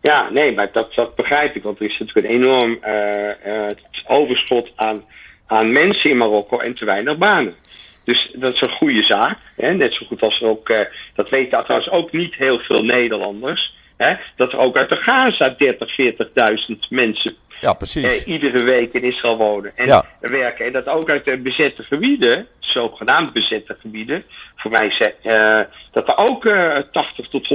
Ja, 0.00 0.30
nee, 0.30 0.54
maar 0.54 0.72
dat, 0.72 0.94
dat 0.94 1.14
begrijp 1.14 1.56
ik. 1.56 1.62
Want 1.62 1.78
er 1.78 1.86
is 1.86 1.98
natuurlijk 1.98 2.26
een 2.26 2.32
enorm 2.32 2.78
uh, 2.86 3.28
uh, 3.46 3.70
overschot 4.06 4.72
aan, 4.76 5.04
aan 5.46 5.72
mensen 5.72 6.10
in 6.10 6.16
Marokko 6.16 6.58
en 6.58 6.74
te 6.74 6.84
weinig 6.84 7.18
banen. 7.18 7.54
Dus 8.04 8.30
dat 8.34 8.54
is 8.54 8.60
een 8.60 8.70
goede 8.70 9.02
zaak. 9.02 9.38
Hè? 9.56 9.72
Net 9.72 9.94
zo 9.94 10.06
goed 10.06 10.22
als 10.22 10.42
ook, 10.42 10.68
uh, 10.68 10.80
dat 11.14 11.28
weten 11.28 11.62
trouwens 11.62 11.90
ook 11.90 12.12
niet 12.12 12.34
heel 12.34 12.58
veel 12.58 12.82
Nederlanders. 12.82 13.75
Hè? 13.96 14.14
Dat 14.36 14.52
er 14.52 14.58
ook 14.58 14.76
uit 14.76 14.88
de 14.88 14.96
Gaza 14.96 15.54
30, 15.58 15.96
40.000 16.70 16.76
mensen 16.88 17.36
ja, 17.60 17.72
precies. 17.72 18.04
Eh, 18.04 18.26
iedere 18.26 18.62
week 18.62 18.92
in 18.92 19.02
Israël 19.02 19.36
wonen 19.36 19.72
en 19.74 19.86
ja. 19.86 20.04
werken. 20.20 20.66
En 20.66 20.72
dat 20.72 20.86
ook 20.86 21.10
uit 21.10 21.24
de 21.24 21.38
bezette 21.38 21.82
gebieden, 21.82 22.46
zogenaamd 22.58 23.32
bezette 23.32 23.76
gebieden, 23.80 24.24
voor 24.56 24.70
mij 24.70 24.90
zeg, 24.90 25.12
uh, 25.22 25.60
dat 25.92 26.08
er 26.08 26.16
ook 26.16 26.44
uh, 26.44 26.78
80 26.92 27.28
tot 27.28 27.48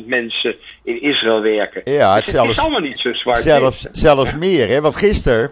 120.000 0.00 0.06
mensen 0.06 0.56
in 0.84 1.02
Israël 1.02 1.40
werken. 1.40 1.82
Ja, 1.84 2.14
dus 2.14 2.24
het 2.24 2.34
zelfs, 2.34 2.50
is 2.50 2.58
allemaal 2.58 2.80
niet 2.80 2.98
zo 2.98 3.12
zwart. 3.12 3.38
Zelfs, 3.38 3.86
zelfs 3.92 4.34
meer, 4.34 4.68
hè? 4.68 4.80
want 4.80 4.96
gisteren 4.96 5.50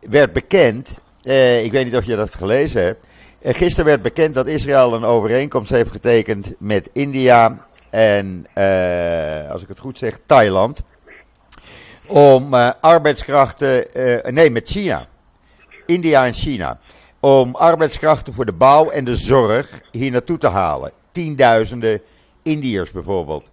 werd 0.00 0.32
bekend, 0.32 1.02
eh, 1.22 1.64
ik 1.64 1.72
weet 1.72 1.84
niet 1.84 1.96
of 1.96 2.04
je 2.04 2.16
dat 2.16 2.34
gelezen 2.34 2.82
hebt, 2.82 3.08
uh, 3.42 3.54
gisteren 3.54 3.84
werd 3.84 4.02
bekend 4.02 4.34
dat 4.34 4.46
Israël 4.46 4.94
een 4.94 5.04
overeenkomst 5.04 5.70
heeft 5.70 5.90
getekend 5.90 6.54
met 6.58 6.90
India 6.92 7.67
en, 7.90 8.46
uh, 8.54 9.50
als 9.50 9.62
ik 9.62 9.68
het 9.68 9.78
goed 9.78 9.98
zeg, 9.98 10.18
Thailand 10.26 10.82
om 12.06 12.54
uh, 12.54 12.70
arbeidskrachten, 12.80 13.86
uh, 13.96 14.32
nee, 14.32 14.50
met 14.50 14.68
China, 14.68 15.06
India 15.86 16.26
en 16.26 16.32
China, 16.32 16.78
om 17.20 17.54
arbeidskrachten 17.54 18.34
voor 18.34 18.44
de 18.44 18.52
bouw 18.52 18.90
en 18.90 19.04
de 19.04 19.16
zorg 19.16 19.80
hier 19.90 20.10
naartoe 20.10 20.38
te 20.38 20.48
halen. 20.48 20.92
Tienduizenden 21.12 22.00
Indiërs 22.42 22.90
bijvoorbeeld. 22.90 23.50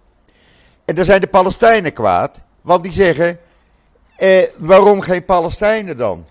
En 0.84 0.94
daar 0.94 1.04
zijn 1.04 1.20
de 1.20 1.26
Palestijnen 1.26 1.92
kwaad, 1.92 2.42
want 2.60 2.82
die 2.82 2.92
zeggen, 2.92 3.38
eh, 4.16 4.42
waarom 4.56 5.00
geen 5.00 5.24
Palestijnen 5.24 5.96
dan? 5.96 6.26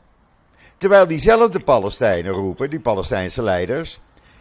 Terwijl 0.78 1.08
diezelfde 1.08 1.60
Palestijnen 1.60 2.32
roepen, 2.32 2.70
die 2.70 2.80
Palestijnse 2.80 3.44
leiders, 3.44 4.00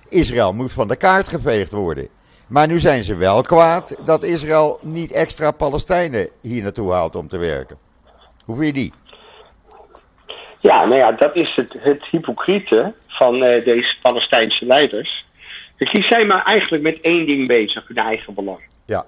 Israël 0.08 0.52
moet 0.52 0.72
van 0.72 0.88
de 0.88 0.96
kaart 0.96 1.28
geveegd 1.28 1.70
worden. 1.70 2.08
Maar 2.54 2.66
nu 2.66 2.78
zijn 2.78 3.02
ze 3.02 3.16
wel 3.16 3.40
kwaad 3.40 4.06
dat 4.06 4.22
Israël 4.22 4.78
niet 4.82 5.12
extra 5.12 5.50
Palestijnen 5.50 6.28
hier 6.40 6.62
naartoe 6.62 6.92
haalt 6.92 7.14
om 7.14 7.28
te 7.28 7.38
werken. 7.38 7.76
Hoe 8.44 8.56
vind 8.56 8.66
je 8.66 8.82
die? 8.82 8.92
Ja, 10.60 10.84
nou 10.84 10.96
ja, 10.96 11.12
dat 11.12 11.36
is 11.36 11.54
het, 11.54 11.74
het 11.78 12.04
hypocriete 12.10 12.94
van 13.06 13.34
uh, 13.34 13.64
deze 13.64 13.96
Palestijnse 14.02 14.66
leiders. 14.66 15.26
Dus 15.76 15.92
die 15.92 16.02
zijn 16.02 16.26
maar 16.26 16.44
eigenlijk 16.44 16.82
met 16.82 17.00
één 17.00 17.26
ding 17.26 17.48
bezig, 17.48 17.88
hun 17.88 17.96
eigen 17.96 18.34
belang. 18.34 18.60
Ja. 18.86 19.06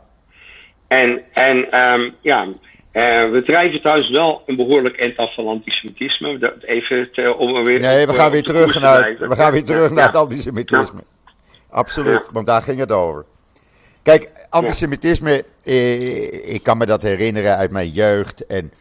En, 0.88 1.22
en 1.32 1.80
um, 1.80 2.14
ja, 2.20 2.44
uh, 2.44 2.52
we 3.30 3.42
drijven 3.44 3.80
trouwens 3.80 4.11
wel 4.11 4.42
een 4.46 4.56
behoorlijk 4.56 5.00
eind 5.00 5.16
af 5.16 5.35
van 5.35 5.46
antisemitisme. 5.46 6.54
Even 6.61 7.12
te, 7.12 7.35
om 7.35 7.64
weer, 7.64 7.80
nee, 7.80 8.06
we 8.06 8.12
gaan 8.12 8.30
weer 8.30 8.44
terug, 8.44 8.80
naar, 8.80 9.16
we 9.18 9.37
gaan 9.37 9.52
weer 9.52 9.64
terug 9.64 9.90
naar 9.90 10.06
het 10.06 10.14
antisemitisme. 10.14 11.00
Absoluut, 11.70 12.28
want 12.32 12.46
daar 12.46 12.62
ging 12.62 12.78
het 12.78 12.92
over. 12.92 13.24
Kijk, 14.07 14.31
antisemitisme, 14.51 15.45
eh, 15.64 16.55
ik 16.55 16.62
kan 16.62 16.79
me 16.79 16.87
dat 16.87 17.03
herinneren 17.03 17.57
uit 17.57 17.71
mijn 17.71 17.88
jeugd. 17.88 18.47
En 18.47 18.73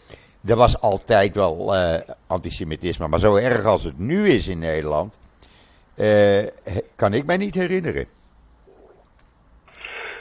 er 0.47 0.55
was 0.55 0.81
altijd 0.81 1.35
wel 1.35 1.75
uh, 1.75 1.95
antisemitisme. 2.27 3.07
Maar 3.07 3.19
zo 3.19 3.35
erg 3.35 3.65
als 3.65 3.83
het 3.83 3.99
nu 3.99 4.27
is 4.27 4.47
in 4.47 4.59
Nederland, 4.59 5.19
uh, 5.97 6.43
kan 6.95 7.13
ik 7.13 7.25
mij 7.25 7.37
niet 7.37 7.55
herinneren. 7.55 8.05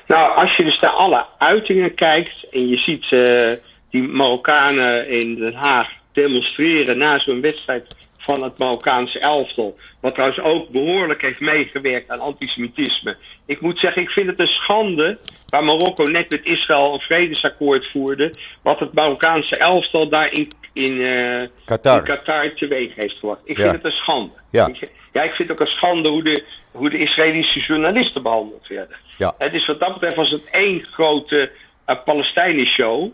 Nou, 0.07 0.37
als 0.37 0.57
je 0.57 0.65
dus 0.65 0.81
naar 0.81 0.91
alle 0.91 1.27
uitingen 1.39 1.95
kijkt 1.95 2.47
en 2.51 2.69
je 2.69 2.77
ziet 2.77 3.11
uh, 3.11 3.51
die 3.91 4.03
Marokkanen 4.03 5.09
in 5.09 5.35
Den 5.35 5.55
Haag 5.55 5.89
demonstreren 6.13 6.99
na 6.99 7.19
zo'n 7.19 7.41
wedstrijd 7.41 7.97
van 8.25 8.43
het 8.43 8.59
Marokkaanse 8.59 9.19
elftal. 9.19 9.79
Wat 10.01 10.15
trouwens 10.15 10.41
ook 10.41 10.69
behoorlijk 10.69 11.23
heeft 11.23 11.41
meegewerkt 11.41 12.11
aan 12.11 12.21
antisemitisme. 12.21 13.17
Ik 13.47 13.61
moet 13.61 13.79
zeggen, 13.79 14.03
ik 14.03 14.11
vind 14.11 14.27
het 14.27 14.41
een 14.41 14.47
schande 14.47 15.19
waar 15.49 15.65
Marokko 15.65 16.07
net 16.07 16.31
met 16.31 16.45
Israël 16.45 16.95
een 16.95 17.01
vredesakkoord 17.01 17.91
voerde. 17.91 18.33
Wat 18.63 18.79
het 18.79 18.93
Marokkaanse 18.93 19.57
elftal 19.57 20.09
daar 20.09 20.33
in, 20.33 20.49
in, 20.73 20.93
uh, 20.93 21.43
Qatar. 21.65 21.99
in 21.99 22.05
Qatar 22.05 22.55
teweeg 22.55 22.95
heeft 22.95 23.19
gebracht. 23.19 23.41
Ik 23.45 23.57
vind 23.57 23.73
het 23.73 23.85
een 23.85 23.91
schande. 23.91 24.33
Ja. 24.51 24.67
Ik, 24.67 24.89
ja, 25.13 25.23
ik 25.23 25.33
vind 25.33 25.49
het 25.49 25.59
ook 25.59 25.67
een 25.67 25.73
schande 25.73 26.09
hoe 26.09 26.23
de, 26.23 26.45
hoe 26.71 26.91
de 26.91 26.99
Israëlische 26.99 27.61
journalisten 27.61 28.23
behandeld 28.23 28.69
werden. 28.69 28.97
Ja. 29.19 29.35
Het 29.39 29.55
is 29.55 29.67
wat 29.67 29.81
dat 29.81 29.93
betreft 29.93 30.17
was 30.17 30.31
het 30.31 30.51
één 30.51 30.85
grote 30.85 31.51
uh, 31.87 31.97
Palestijnen-show. 32.05 33.11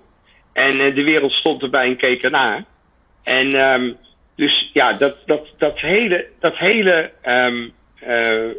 En 0.53 0.77
uh, 0.77 0.95
de 0.95 1.05
wereld 1.05 1.33
stond 1.33 1.63
erbij 1.63 1.87
en 1.87 1.97
keek 1.97 2.23
ernaar. 2.23 2.65
En 3.23 3.55
um, 3.55 3.97
dus 4.41 4.71
ja, 4.73 4.93
dat, 4.93 5.17
dat, 5.27 5.47
dat 5.59 5.81
hele, 5.81 6.27
dat 6.39 6.57
hele 6.57 7.11
um, 7.29 7.73
uh, 8.09 8.51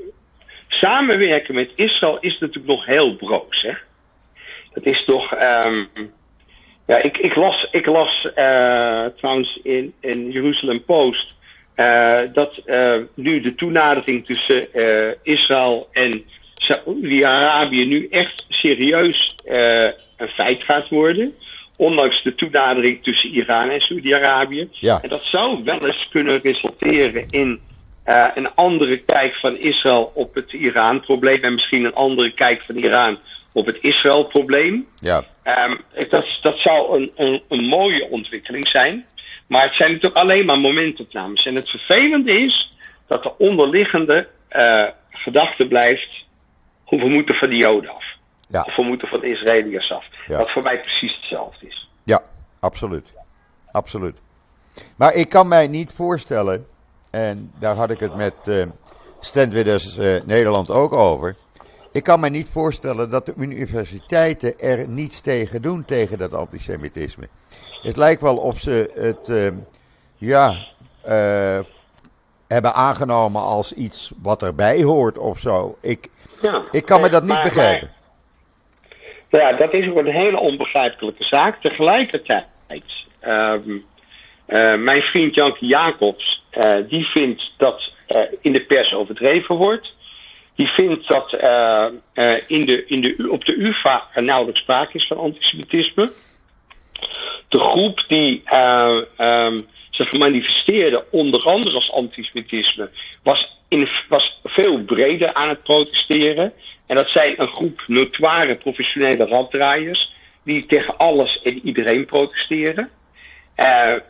samenwerken 0.67 1.55
met 1.55 1.71
Israël 1.75 2.17
is 2.19 2.39
natuurlijk 2.39 2.67
nog 2.67 2.85
heel 2.85 3.15
broos. 3.15 3.61
Hè? 3.61 3.73
Dat 4.73 4.85
is 4.85 5.03
toch. 5.03 5.33
Um, 5.33 5.89
ja, 6.87 6.97
ik, 6.97 7.17
ik 7.17 7.35
las, 7.35 7.67
ik 7.71 7.85
las 7.85 8.25
uh, 8.25 9.05
trouwens 9.05 9.59
in, 9.63 9.93
in 9.99 10.31
Jerusalem 10.31 10.83
Post. 10.83 11.33
Uh, 11.75 12.19
dat 12.33 12.61
nu 13.13 13.41
de 13.41 13.55
toenadering 13.55 14.25
tussen 14.25 14.67
Israël 15.23 15.89
en 15.91 16.23
Saoedi-Arabië 16.55 17.85
nu 17.85 18.07
echt 18.07 18.45
serieus 18.49 19.35
een 20.17 20.27
feit 20.27 20.63
gaat 20.63 20.89
worden 20.89 21.33
ondanks 21.81 22.23
de 22.23 22.35
toenadering 22.35 23.03
tussen 23.03 23.29
Iran 23.29 23.69
en 23.69 23.81
Saudi-Arabië. 23.81 24.69
Ja. 24.71 24.99
En 25.01 25.09
dat 25.09 25.23
zou 25.23 25.63
wel 25.63 25.85
eens 25.85 26.07
kunnen 26.09 26.41
resulteren 26.41 27.25
in 27.29 27.59
uh, 28.05 28.27
een 28.35 28.55
andere 28.55 28.97
kijk 28.97 29.35
van 29.35 29.57
Israël 29.57 30.11
op 30.15 30.35
het 30.35 30.53
Iran-probleem 30.53 31.41
en 31.43 31.53
misschien 31.53 31.85
een 31.85 31.93
andere 31.93 32.31
kijk 32.31 32.61
van 32.61 32.75
Iran 32.75 33.19
op 33.51 33.65
het 33.65 33.77
Israël-probleem. 33.81 34.87
Ja. 34.99 35.23
Um, 35.43 35.81
dat, 36.09 36.25
dat 36.41 36.59
zou 36.59 37.01
een, 37.01 37.11
een, 37.15 37.41
een 37.49 37.65
mooie 37.65 38.09
ontwikkeling 38.09 38.67
zijn. 38.67 39.05
Maar 39.47 39.63
het 39.63 39.75
zijn 39.75 39.91
natuurlijk 39.91 40.21
alleen 40.21 40.45
maar 40.45 40.59
momentopnames. 40.59 41.45
En 41.45 41.55
het 41.55 41.69
vervelende 41.69 42.31
is 42.31 42.77
dat 43.07 43.23
de 43.23 43.37
onderliggende 43.37 44.27
uh, 44.51 44.83
gedachte 45.11 45.67
blijft: 45.67 46.25
hoe 46.83 46.99
we 46.99 47.09
moeten 47.09 47.35
van 47.35 47.49
die 47.49 47.57
Joden 47.57 47.95
af. 47.95 48.10
Ja. 48.51 48.67
Van 48.69 49.19
de 49.19 49.29
Israëliërs 49.29 49.91
af. 49.91 50.05
Ja. 50.27 50.37
Wat 50.37 50.51
voor 50.51 50.61
mij 50.61 50.81
precies 50.81 51.15
hetzelfde 51.15 51.67
is. 51.67 51.89
Ja, 52.03 52.21
absoluut. 52.59 53.13
absoluut. 53.71 54.21
Maar 54.95 55.13
ik 55.13 55.29
kan 55.29 55.47
mij 55.47 55.67
niet 55.67 55.91
voorstellen, 55.91 56.67
en 57.09 57.51
daar 57.59 57.75
had 57.75 57.91
ik 57.91 57.99
het 57.99 58.15
met 58.15 58.33
uh, 58.47 58.65
Standwidders 59.19 59.97
uh, 59.97 60.21
Nederland 60.25 60.71
ook 60.71 60.93
over. 60.93 61.35
Ik 61.91 62.03
kan 62.03 62.19
me 62.19 62.29
niet 62.29 62.49
voorstellen 62.49 63.09
dat 63.09 63.25
de 63.25 63.33
universiteiten 63.37 64.59
er 64.59 64.87
niets 64.87 65.21
tegen 65.21 65.61
doen 65.61 65.85
tegen 65.85 66.17
dat 66.17 66.33
antisemitisme. 66.33 67.27
Het 67.81 67.97
lijkt 67.97 68.21
wel 68.21 68.37
of 68.37 68.59
ze 68.59 68.91
het 68.95 69.29
uh, 69.29 69.51
ja, 70.17 70.67
uh, 71.07 71.59
hebben 72.47 72.73
aangenomen 72.73 73.41
als 73.41 73.73
iets 73.73 74.11
wat 74.21 74.43
erbij 74.43 74.83
hoort 74.83 75.17
of 75.17 75.39
zo. 75.39 75.77
Ik, 75.81 76.09
ja, 76.41 76.63
ik 76.71 76.85
kan 76.85 77.01
me 77.01 77.09
dat 77.09 77.23
niet 77.23 77.31
maar, 77.31 77.43
begrijpen. 77.43 77.91
Maar, 79.31 79.41
ja, 79.41 79.53
dat 79.53 79.73
is 79.73 79.87
ook 79.87 79.97
een 79.97 80.05
hele 80.05 80.39
onbegrijpelijke 80.39 81.23
zaak. 81.23 81.61
Tegelijkertijd, 81.61 82.45
um, 83.27 83.85
uh, 84.47 84.75
mijn 84.75 85.01
vriend 85.01 85.35
Janke 85.35 85.65
Jacobs, 85.65 86.43
die 86.87 87.05
vindt 87.05 87.51
dat 87.57 87.93
in 88.41 88.51
de 88.51 88.61
pers 88.61 88.93
overdreven 88.93 89.55
wordt 89.55 89.93
die 90.55 90.67
vindt 90.67 91.07
dat 91.07 91.33
in 92.47 92.65
de, 92.65 92.85
in 92.85 93.01
de, 93.01 93.27
op 93.29 93.45
de 93.45 93.55
UvA 93.55 94.07
er 94.13 94.23
nauwelijks 94.23 94.61
sprake 94.61 94.97
is 94.97 95.07
van 95.07 95.17
antisemitisme. 95.17 96.11
De 97.47 97.59
groep 97.59 98.03
die 98.07 98.43
um, 99.17 99.67
zich 99.91 100.11
manifesteerde 100.11 101.05
onder 101.11 101.43
andere 101.43 101.75
als 101.75 101.91
antisemitisme 101.91 102.89
was, 103.23 103.57
in, 103.67 103.89
was 104.09 104.39
veel 104.43 104.83
breder 104.83 105.33
aan 105.33 105.49
het 105.49 105.63
protesteren. 105.63 106.53
En 106.91 106.97
dat 106.97 107.09
zijn 107.09 107.41
een 107.41 107.47
groep 107.47 107.83
notoire 107.87 108.55
professionele 108.55 109.25
randdraaiers 109.25 110.13
die 110.43 110.65
tegen 110.65 110.97
alles 110.97 111.41
en 111.41 111.65
iedereen 111.67 112.05
protesteren. 112.05 112.89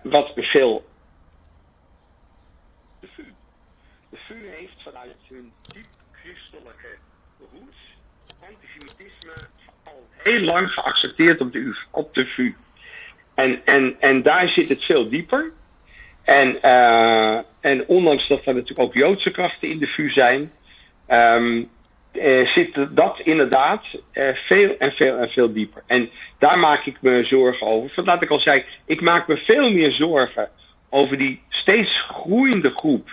wat 0.04 0.32
veel 0.36 0.86
de 3.00 3.08
VU 4.12 4.50
heeft 4.58 4.82
vanuit 4.84 5.16
hun 5.28 5.52
diep 5.74 5.86
christelijke 6.12 6.88
roots 7.40 7.78
antisemitisme 8.40 9.48
al 9.84 10.08
heel 10.24 10.42
lang 10.42 10.72
geaccepteerd 10.72 11.42
op 11.42 11.52
de, 11.52 11.78
op 11.92 12.14
de 12.14 12.26
VU. 12.26 12.56
En, 13.34 13.66
en, 13.66 13.96
en 14.00 14.22
daar 14.22 14.50
zit 14.50 14.70
het 14.70 14.84
veel 14.84 15.10
dieper. 15.10 15.52
En, 16.24 16.58
uh, 16.64 17.40
en 17.60 17.88
ondanks 17.88 18.28
dat 18.28 18.46
er 18.46 18.54
natuurlijk 18.54 18.80
ook 18.80 18.94
Joodse 18.94 19.32
krachten 19.32 19.70
in 19.70 19.80
de 19.80 19.88
VU 19.88 20.10
zijn, 20.10 20.52
um, 21.10 21.70
uh, 22.12 22.48
zit 22.48 22.88
dat 22.90 23.20
inderdaad 23.24 23.84
uh, 24.14 24.30
veel 24.34 24.76
en 24.78 24.92
veel 24.92 25.18
en 25.18 25.30
veel 25.30 25.54
dieper. 25.54 25.84
En 25.88 26.10
daar 26.38 26.60
maak 26.60 26.86
ik 26.86 26.98
me 27.02 27.24
zorgen 27.24 27.68
over. 27.68 27.90
Vandaar 27.90 28.24
ik 28.24 28.30
al 28.30 28.40
zei, 28.40 28.64
ik 28.86 29.02
maak 29.02 29.28
me 29.28 29.38
veel 29.38 29.72
meer 29.72 29.92
zorgen 29.92 30.50
over 30.90 31.18
die 31.18 31.42
steeds 31.50 32.00
groeiende 32.00 32.72
groep 32.76 33.10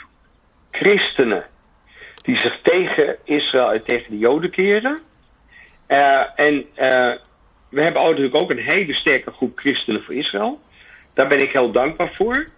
christenen 0.71 1.45
die 2.23 2.37
zich 2.37 2.59
tegen 2.63 3.17
Israël 3.25 3.73
en 3.73 3.85
tegen 3.85 4.11
de 4.11 4.19
Joden 4.19 4.51
keren. 4.51 4.99
Uh, 5.89 6.23
en 6.37 6.67
we 7.69 7.83
hebben 7.83 8.03
natuurlijk 8.03 8.35
ook 8.35 8.51
een 8.51 8.59
hele 8.59 8.95
sterke 8.95 9.31
groep 9.31 9.59
christenen 9.59 10.03
voor 10.03 10.15
Israël. 10.15 10.61
Daar 11.15 11.29
ben 11.29 11.41
ik 11.41 11.53
heel 11.53 11.71
dankbaar 11.71 12.11
voor. 12.15 12.49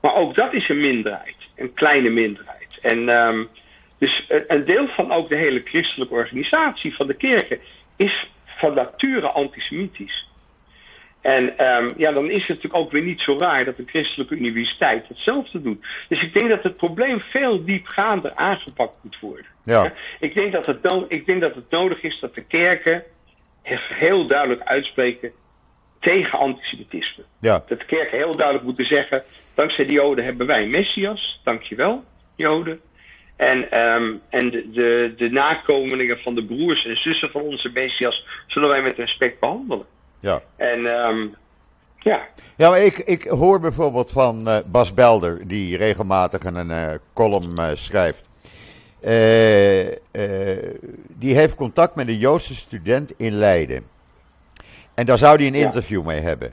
Maar 0.00 0.14
ook 0.14 0.34
dat 0.34 0.52
is 0.52 0.68
een 0.68 0.80
minderheid, 0.80 1.36
een 1.56 1.74
kleine 1.74 2.10
minderheid. 2.10 2.78
En 2.82 3.08
um, 3.08 3.48
dus 3.98 4.26
een 4.46 4.64
deel 4.64 4.88
van 4.88 5.12
ook 5.12 5.28
de 5.28 5.36
hele 5.36 5.62
christelijke 5.64 6.14
organisatie 6.14 6.94
van 6.94 7.06
de 7.06 7.14
kerken 7.14 7.58
is 7.96 8.30
van 8.44 8.74
nature 8.74 9.28
antisemitisch. 9.28 10.28
En 11.20 11.66
um, 11.66 11.94
ja, 11.96 12.12
dan 12.12 12.30
is 12.30 12.40
het 12.40 12.48
natuurlijk 12.48 12.74
ook 12.74 12.92
weer 12.92 13.02
niet 13.02 13.20
zo 13.20 13.38
raar 13.38 13.64
dat 13.64 13.78
een 13.78 13.88
christelijke 13.88 14.34
universiteit 14.34 15.08
hetzelfde 15.08 15.62
doet. 15.62 15.86
Dus 16.08 16.22
ik 16.22 16.32
denk 16.32 16.48
dat 16.48 16.62
het 16.62 16.76
probleem 16.76 17.20
veel 17.20 17.64
diepgaander 17.64 18.34
aangepakt 18.34 18.94
moet 19.02 19.18
worden. 19.20 19.46
Ja. 19.62 19.92
Ik, 20.20 20.34
denk 20.34 20.52
dat 20.52 20.66
het 20.66 20.78
ik 21.08 21.26
denk 21.26 21.40
dat 21.40 21.54
het 21.54 21.70
nodig 21.70 22.02
is 22.02 22.20
dat 22.20 22.34
de 22.34 22.42
kerken 22.42 23.04
heel 23.78 24.26
duidelijk 24.26 24.62
uitspreken 24.62 25.32
tegen 26.00 26.38
antisemitisme. 26.38 27.24
Ja. 27.40 27.64
Dat 27.66 27.78
de 27.78 27.86
kerken 27.86 28.18
heel 28.18 28.36
duidelijk 28.36 28.66
moeten 28.66 28.86
zeggen: 28.86 29.22
dankzij 29.54 29.86
de 29.86 29.92
Joden 29.92 30.24
hebben 30.24 30.46
wij 30.46 30.62
een 30.62 30.70
messias, 30.70 31.40
dankjewel, 31.44 32.04
Joden. 32.36 32.80
En, 33.38 33.78
um, 33.78 34.20
en 34.28 34.50
de, 34.50 35.14
de, 35.16 35.30
nakomelingen 35.30 36.18
van 36.18 36.34
de 36.34 36.44
broers 36.44 36.86
en 36.86 36.96
zussen 36.96 37.30
van 37.30 37.40
onze 37.40 37.70
messias 37.74 38.26
zullen 38.46 38.68
wij 38.68 38.82
met 38.82 38.96
respect 38.96 39.40
behandelen. 39.40 39.86
Ja. 40.20 40.42
En 40.56 40.86
um, 40.86 41.34
ja. 41.98 42.26
Ja, 42.56 42.70
maar 42.70 42.80
ik, 42.80 42.98
ik 42.98 43.22
hoor 43.22 43.60
bijvoorbeeld 43.60 44.12
van 44.12 44.48
uh, 44.48 44.56
Bas 44.66 44.94
Belder, 44.94 45.46
die 45.46 45.76
regelmatig 45.76 46.44
een 46.44 46.70
uh, 46.70 46.94
column 47.14 47.54
uh, 47.58 47.68
schrijft. 47.72 48.28
die 51.18 51.34
heeft 51.34 51.54
contact 51.54 51.94
met 51.94 52.08
een 52.08 52.18
Joodse 52.18 52.54
student 52.54 53.14
in 53.16 53.32
Leiden. 53.32 53.86
En 54.94 55.06
daar 55.06 55.18
zou 55.18 55.36
hij 55.36 55.46
een 55.46 55.58
ja. 55.58 55.64
interview 55.64 56.04
mee 56.04 56.20
hebben. 56.20 56.52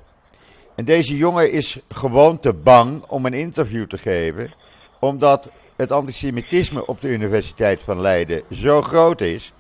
En 0.75 0.85
deze 0.85 1.17
jongen 1.17 1.51
is 1.51 1.79
gewoon 1.89 2.37
te 2.37 2.53
bang 2.53 3.03
om 3.07 3.25
een 3.25 3.33
interview 3.33 3.87
te 3.87 3.97
geven, 3.97 4.53
omdat 4.99 5.51
het 5.77 5.91
antisemitisme 5.91 6.85
op 6.85 7.01
de 7.01 7.07
Universiteit 7.07 7.81
van 7.81 8.01
Leiden 8.01 8.41
zo 8.51 8.81
groot 8.81 9.21
is 9.21 9.53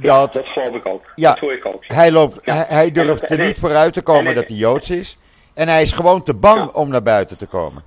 ja, 0.00 0.26
dat 0.26 0.46
geloof 0.46 0.74
ik 0.74 0.86
ook. 0.86 1.12
Ja, 1.14 1.30
dat 1.30 1.38
hoor 1.38 1.52
ik 1.52 1.66
ook. 1.66 1.84
Hij, 1.86 2.12
loopt, 2.12 2.40
hij, 2.50 2.90
durft 2.92 3.30
er 3.30 3.38
niet 3.38 3.58
vooruit 3.58 3.92
te 3.92 4.02
komen 4.02 4.34
dat 4.34 4.48
hij 4.48 4.56
Joods 4.56 4.90
is. 4.90 5.18
En 5.54 5.68
hij 5.68 5.82
is 5.82 5.92
gewoon 5.92 6.22
te 6.22 6.34
bang 6.34 6.70
om 6.70 6.88
naar 6.88 7.02
buiten 7.02 7.38
te 7.38 7.46
komen. 7.46 7.82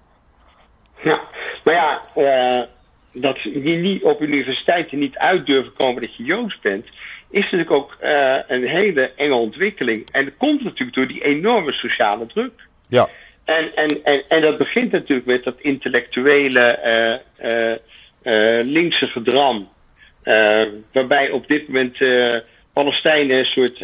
Ja, 1.04 1.22
maar 1.64 1.74
ja, 1.74 2.02
uh, 2.16 2.64
dat 3.12 3.42
je 3.42 3.60
niet 3.60 4.04
op 4.04 4.22
universiteiten 4.22 5.00
niet 5.00 5.18
uit 5.18 5.46
durven 5.46 5.74
komen 5.74 6.02
dat 6.02 6.16
je 6.16 6.24
Joods 6.24 6.60
bent, 6.60 6.86
is 7.30 7.42
natuurlijk 7.42 7.72
ook 7.72 7.98
uh, 8.04 8.38
een 8.48 8.68
hele 8.68 9.12
enge 9.16 9.36
ontwikkeling. 9.36 10.10
En 10.12 10.26
dat 10.26 10.34
komt 10.38 10.64
natuurlijk 10.64 10.96
door 10.98 11.08
die 11.08 11.24
enorme 11.24 11.72
sociale 11.72 12.26
druk. 12.26 12.68
Ja. 12.88 13.10
En, 13.48 13.76
en, 13.76 14.04
en, 14.04 14.24
en 14.28 14.42
dat 14.42 14.58
begint 14.58 14.92
natuurlijk 14.92 15.28
met 15.28 15.44
dat 15.44 15.56
intellectuele 15.62 16.80
uh, 18.24 18.60
linkse 18.64 19.08
gedram. 19.08 19.70
Waarbij 20.92 21.30
op 21.30 21.48
dit 21.48 21.68
moment 21.68 21.98
Palestijnen 22.74 23.38
een 23.38 23.46
soort 23.46 23.78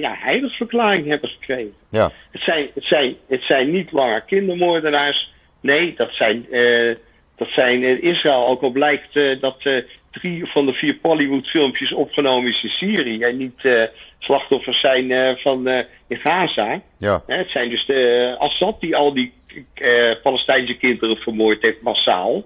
ja, 0.00 0.14
heiligverklaring 0.18 1.06
hebben 1.06 1.28
gekregen. 1.28 1.74
Ja. 1.90 2.10
Het, 2.30 2.42
zijn, 2.42 2.68
het, 2.74 2.84
zijn, 2.84 3.16
het 3.28 3.42
zijn 3.42 3.70
niet 3.70 3.92
langer 3.92 4.20
kindermoordenaars. 4.20 5.32
Nee, 5.60 5.94
dat 5.96 6.12
zijn, 6.12 6.46
dat 7.36 7.48
zijn 7.48 7.82
in 7.82 8.02
Israël. 8.02 8.46
Ook 8.46 8.62
al 8.62 8.70
blijkt 8.70 9.40
dat 9.40 9.62
drie 10.12 10.46
van 10.46 10.66
de 10.66 10.72
vier 10.72 10.98
Bollywood 11.02 11.48
filmpjes 11.48 11.92
opgenomen 11.92 12.50
is 12.50 12.62
in 12.62 12.70
Syrië. 12.70 13.22
En 13.22 13.36
niet 13.36 13.88
slachtoffers 14.18 14.80
zijn 14.80 15.38
van 15.38 15.68
in 16.08 16.16
Gaza. 16.16 16.80
Ja. 16.98 17.22
het 17.26 17.50
zijn 17.50 17.70
dus 17.70 17.86
de 17.86 18.34
Assad 18.38 18.80
die 18.80 18.96
al 18.96 19.12
die 19.14 19.32
Palestijnse 20.22 20.76
kinderen 20.76 21.16
vermoord 21.16 21.62
heeft 21.62 21.82
massaal. 21.82 22.44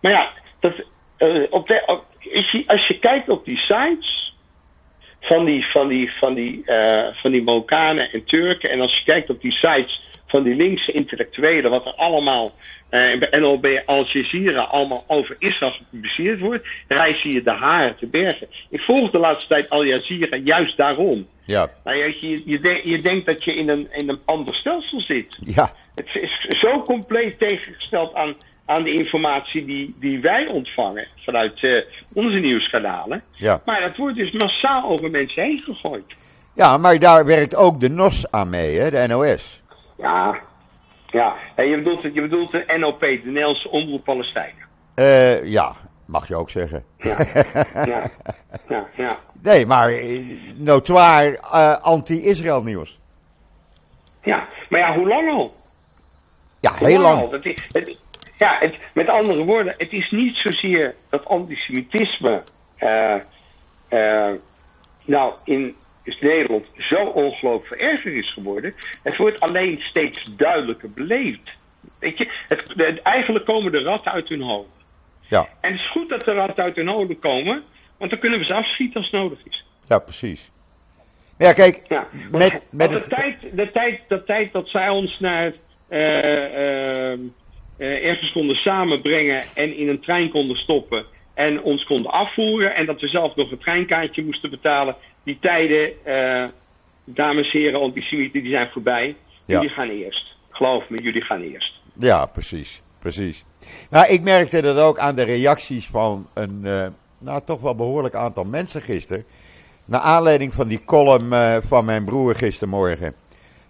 Maar 0.00 0.12
ja, 0.12 0.32
dat, 0.60 0.72
op 1.50 1.66
de, 1.66 2.02
als 2.66 2.88
je 2.88 2.98
kijkt 2.98 3.28
op 3.28 3.44
die 3.44 3.58
sites 3.58 4.24
van 5.24 5.44
die, 5.44 5.66
van 5.66 5.88
die, 5.88 6.12
van 6.12 6.34
die, 6.34 6.62
uh, 6.66 7.06
van 7.12 7.30
die 7.30 7.42
Marokkanen 7.42 8.12
en 8.12 8.24
Turken. 8.24 8.70
En 8.70 8.80
als 8.80 8.98
je 8.98 9.04
kijkt 9.04 9.30
op 9.30 9.40
die 9.40 9.52
sites 9.52 10.02
van 10.34 10.42
die 10.42 10.54
linkse 10.54 10.92
intellectuelen, 10.92 11.70
wat 11.70 11.86
er 11.86 11.94
allemaal 11.94 12.52
al 13.42 13.60
bij 13.60 13.82
Al 13.86 14.04
Jazeera 14.06 14.60
allemaal 14.60 15.04
over 15.06 15.36
Israël 15.38 15.72
gepubliceerd 15.72 16.40
wordt, 16.40 16.66
rijzen 16.88 17.30
je 17.30 17.42
de 17.42 17.50
haren 17.50 17.96
te 17.96 18.06
bergen. 18.06 18.48
Ik 18.70 18.80
volg 18.80 19.10
de 19.10 19.18
laatste 19.18 19.48
tijd 19.48 19.70
Al 19.70 19.84
Jazeera 19.84 20.36
juist 20.36 20.76
daarom. 20.76 21.26
Ja. 21.44 21.70
Nou, 21.84 21.96
je, 21.96 22.28
je, 22.28 22.42
je, 22.44 22.60
denk, 22.60 22.84
je 22.84 23.00
denkt 23.00 23.26
dat 23.26 23.44
je 23.44 23.54
in 23.54 23.68
een, 23.68 23.88
in 23.92 24.08
een 24.08 24.20
ander 24.24 24.54
stelsel 24.54 25.00
zit. 25.00 25.36
Ja. 25.40 25.70
Het 25.94 26.08
is 26.12 26.58
zo 26.60 26.82
compleet 26.82 27.38
tegengesteld 27.38 28.14
aan 28.14 28.34
aan 28.66 28.82
de 28.82 28.92
informatie 28.92 29.64
die, 29.64 29.94
die 30.00 30.20
wij 30.20 30.46
ontvangen 30.46 31.06
vanuit 31.16 31.62
uh, 31.62 31.80
onze 32.12 32.38
nieuwskanalen. 32.38 33.22
Ja. 33.32 33.62
Maar 33.64 33.80
dat 33.80 33.96
wordt 33.96 34.16
dus 34.16 34.32
massaal 34.32 34.84
over 34.84 35.10
mensen 35.10 35.42
heen 35.42 35.62
gegooid. 35.64 36.16
Ja, 36.54 36.76
maar 36.76 36.98
daar 36.98 37.26
werkt 37.26 37.56
ook 37.56 37.80
de 37.80 37.88
NOS 37.88 38.30
aan 38.30 38.50
mee, 38.50 38.78
hè, 38.78 38.90
de 38.90 39.06
NOS. 39.08 39.62
Ja, 39.96 40.40
ja. 41.06 41.34
En 41.54 41.66
je, 41.66 41.76
bedoelt, 41.76 42.02
je 42.02 42.20
bedoelt 42.20 42.50
de 42.50 42.74
NOP, 42.78 43.00
de 43.00 43.20
Nederlandse 43.24 43.70
Omroep 43.70 44.04
Palestijnen. 44.04 44.64
Uh, 44.96 45.44
ja, 45.44 45.72
mag 46.06 46.28
je 46.28 46.36
ook 46.36 46.50
zeggen. 46.50 46.84
Ja, 46.96 47.16
ja, 47.92 48.10
ja. 48.68 48.86
ja. 48.96 49.18
Nee, 49.42 49.66
maar 49.66 49.88
eh, 49.88 50.20
notoir 50.56 51.32
uh, 51.32 51.76
anti-Israël 51.76 52.62
nieuws. 52.62 53.00
Ja, 54.22 54.46
maar 54.68 54.80
ja, 54.80 54.94
hoe 54.94 55.08
lang 55.08 55.30
al? 55.30 55.54
Ja, 56.60 56.72
heel 56.74 57.00
lang. 57.00 57.30
lang. 57.30 57.44
is, 57.44 57.68
het, 57.72 57.96
ja, 58.38 58.56
het, 58.60 58.76
met 58.92 59.08
andere 59.08 59.44
woorden, 59.44 59.74
het 59.78 59.92
is 59.92 60.10
niet 60.10 60.36
zozeer 60.36 60.94
dat 61.10 61.24
antisemitisme 61.24 62.42
uh, 62.78 64.30
nou 65.04 65.32
in, 65.44 65.76
is 66.04 66.20
Nederland 66.20 66.64
zo 66.78 67.04
ongelooflijk 67.04 67.66
veel 67.66 67.88
erger 67.88 68.16
is 68.16 68.32
geworden. 68.32 68.74
Het 69.02 69.16
wordt 69.16 69.40
alleen 69.40 69.80
steeds 69.80 70.24
duidelijker 70.36 70.90
beleefd. 70.90 71.50
Weet 71.98 72.18
je, 72.18 72.28
het, 72.48 73.02
eigenlijk 73.02 73.44
komen 73.44 73.72
de 73.72 73.82
ratten 73.82 74.12
uit 74.12 74.28
hun 74.28 74.42
holen. 74.42 74.72
Ja. 75.28 75.48
En 75.60 75.72
het 75.72 75.80
is 75.80 75.90
goed 75.90 76.08
dat 76.08 76.24
de 76.24 76.32
ratten 76.32 76.64
uit 76.64 76.76
hun 76.76 76.88
holen 76.88 77.18
komen, 77.18 77.62
want 77.96 78.10
dan 78.10 78.20
kunnen 78.20 78.38
we 78.38 78.44
ze 78.44 78.54
afschieten 78.54 79.00
als 79.00 79.10
nodig 79.10 79.38
is. 79.44 79.64
Ja, 79.88 79.98
precies. 79.98 80.52
Ja, 81.38 81.52
kijk, 81.52 81.82
Ja, 81.88 82.08
met, 82.30 82.64
met 82.70 82.90
de, 82.90 82.96
het... 82.96 83.08
tijd, 83.08 83.56
de, 83.56 83.70
tijd, 83.70 84.00
de 84.08 84.24
tijd 84.24 84.52
dat 84.52 84.68
zij 84.68 84.88
ons 84.88 85.18
naar 85.18 85.52
eh, 85.88 87.12
eh, 87.12 87.12
eh, 87.76 88.08
ergens 88.08 88.32
konden 88.32 88.56
samenbrengen 88.56 89.42
en 89.54 89.76
in 89.76 89.88
een 89.88 90.00
trein 90.00 90.30
konden 90.30 90.56
stoppen 90.56 91.04
en 91.34 91.62
ons 91.62 91.84
konden 91.84 92.10
afvoeren 92.10 92.74
en 92.74 92.86
dat 92.86 93.00
we 93.00 93.08
zelf 93.08 93.34
nog 93.34 93.50
een 93.50 93.58
treinkaartje 93.58 94.24
moesten 94.24 94.50
betalen, 94.50 94.96
die 95.24 95.38
tijden, 95.40 96.04
eh, 96.04 96.44
dames 97.04 97.52
en 97.52 97.58
heren 97.58 97.80
antisemieten, 97.80 98.42
die 98.42 98.50
zijn 98.50 98.68
voorbij. 98.72 99.16
Ja. 99.46 99.54
Jullie 99.54 99.68
gaan 99.68 99.88
eerst. 99.88 100.36
Geloof 100.50 100.88
me, 100.88 101.02
jullie 101.02 101.22
gaan 101.22 101.42
eerst. 101.42 101.72
Ja, 101.92 102.26
precies, 102.26 102.82
precies. 102.98 103.44
Nou, 103.90 104.06
ik 104.06 104.22
merkte 104.22 104.62
dat 104.62 104.78
ook 104.78 104.98
aan 104.98 105.14
de 105.14 105.22
reacties 105.22 105.86
van 105.86 106.26
een, 106.34 106.60
eh, 106.62 106.86
nou, 107.18 107.40
toch 107.44 107.60
wel 107.60 107.74
behoorlijk 107.74 108.14
aantal 108.14 108.44
mensen 108.44 108.82
gisteren. 108.82 109.24
Naar 109.84 110.00
aanleiding 110.00 110.54
van 110.54 110.68
die 110.68 110.84
column 110.84 111.32
eh, 111.32 111.56
van 111.60 111.84
mijn 111.84 112.04
broer 112.04 112.34
gistermorgen. 112.34 113.14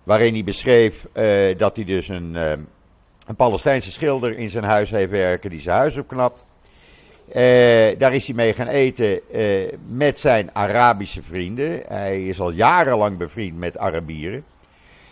Waarin 0.03 0.35
hij 0.35 0.45
beschreef 0.45 1.07
dat 1.57 1.77
hij 1.77 1.85
dus 1.85 2.09
een, 2.09 2.35
een 2.35 3.37
Palestijnse 3.37 3.93
schilder 3.93 4.39
in 4.39 4.49
zijn 4.49 4.65
huis 4.65 4.91
heeft 4.91 5.11
werken. 5.11 5.51
Die 5.51 5.61
zijn 5.61 5.77
huis 5.77 5.97
opknapt. 5.97 6.45
Eh, 7.29 7.99
daar 7.99 8.15
is 8.15 8.27
hij 8.27 8.35
mee 8.35 8.53
gaan 8.53 8.67
eten 8.67 9.31
eh, 9.33 9.73
met 9.87 10.21
zijn 10.21 10.51
Arabische 10.53 11.23
vrienden. 11.23 11.83
Hij 11.87 12.25
is 12.25 12.41
al 12.41 12.51
jarenlang 12.51 13.17
bevriend 13.17 13.59
met 13.59 13.79
Arabieren. 13.79 14.45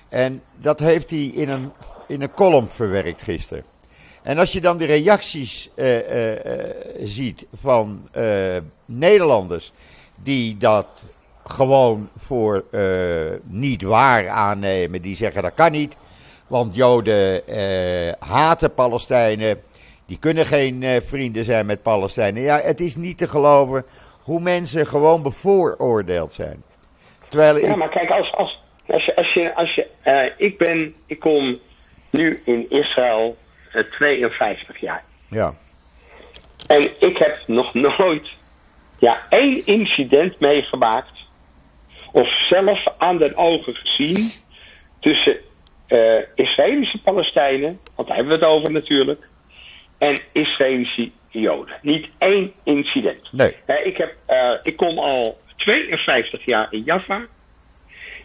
En 0.09 0.43
dat 0.57 0.79
heeft 0.79 1.11
hij 1.11 1.25
in 1.25 1.49
een, 1.49 1.73
in 2.09 2.23
een 2.23 2.33
column 2.33 2.71
verwerkt 2.71 3.23
gisteren. 3.23 3.65
En 4.23 4.39
als 4.39 4.53
je 4.53 4.61
dan 4.61 4.77
de 4.77 4.85
reacties 4.85 5.71
eh, 5.75 5.99
ziet 7.03 7.47
van 7.55 8.09
Nederlanders 8.85 9.73
die 10.15 10.57
dat 10.57 11.07
gewoon 11.47 12.09
voor 12.17 12.65
niet 13.43 13.83
waar 13.83 14.29
aannemen, 14.29 15.03
die 15.03 15.17
zeggen 15.17 15.43
dat 15.43 15.55
kan 15.55 15.73
niet, 15.73 15.97
want 16.47 16.77
Joden 16.77 17.43
haten 18.19 18.75
Palestijnen, 18.75 19.63
die 20.07 20.19
kunnen 20.19 20.47
geen 20.47 20.83
eh, 20.83 21.01
vrienden 21.01 21.45
zijn 21.45 21.67
met 21.67 21.83
Palestijnen. 21.83 22.43
Ja, 22.43 22.59
het 22.59 22.81
is 22.81 22.97
niet 22.97 23.19
te 23.19 23.29
geloven 23.29 23.85
hoe 24.23 24.41
mensen 24.41 24.87
gewoon 24.87 25.23
bevooroordeeld 25.23 26.33
zijn. 26.33 26.63
Terwijl 27.29 27.59
Ja, 27.59 27.71
ik, 27.71 27.77
maar 27.77 27.89
kijk, 27.89 28.11
als, 28.11 28.33
als, 28.33 28.61
als 28.87 29.05
je, 29.05 29.15
als 29.17 29.33
je, 29.33 29.55
als 29.55 29.75
je 29.75 29.87
eh, 30.03 30.25
ik 30.37 30.59
ben, 30.59 30.95
ik 31.07 31.21
kom 31.21 31.59
nu 32.11 32.43
in 32.45 32.71
Israël 32.71 33.37
eh, 33.73 33.83
52 33.91 34.81
jaar. 34.81 35.05
ja, 35.29 35.55
En 36.67 36.91
ik 37.01 37.17
heb 37.17 37.39
nog 37.47 37.75
nooit 37.75 38.29
ja, 38.99 39.23
één 39.29 39.67
incident 39.67 40.41
meegemaakt. 40.41 41.21
Of 42.13 42.29
zelf 42.29 42.85
aan 42.99 43.19
de 43.19 43.37
ogen 43.37 43.75
gezien. 43.75 44.31
Tussen 45.01 45.37
eh, 45.87 46.19
Israëlische 46.35 47.03
Palestijnen. 47.03 47.79
Want 47.95 48.09
daar 48.09 48.17
hebben 48.17 48.39
we 48.39 48.45
het 48.45 48.55
over 48.55 48.71
natuurlijk. 48.71 49.29
En 50.03 50.19
Israëlische 50.33 51.11
Joden. 51.29 51.75
Niet 51.83 52.09
één 52.19 52.53
incident. 52.63 53.33
nee, 53.33 53.55
ik, 53.85 53.97
heb, 53.97 54.17
eh, 54.27 54.51
ik 54.63 54.77
kom 54.77 54.99
al 54.99 55.41
52 55.57 56.45
jaar 56.45 56.67
in 56.71 56.83
Jaffa. 56.83 57.27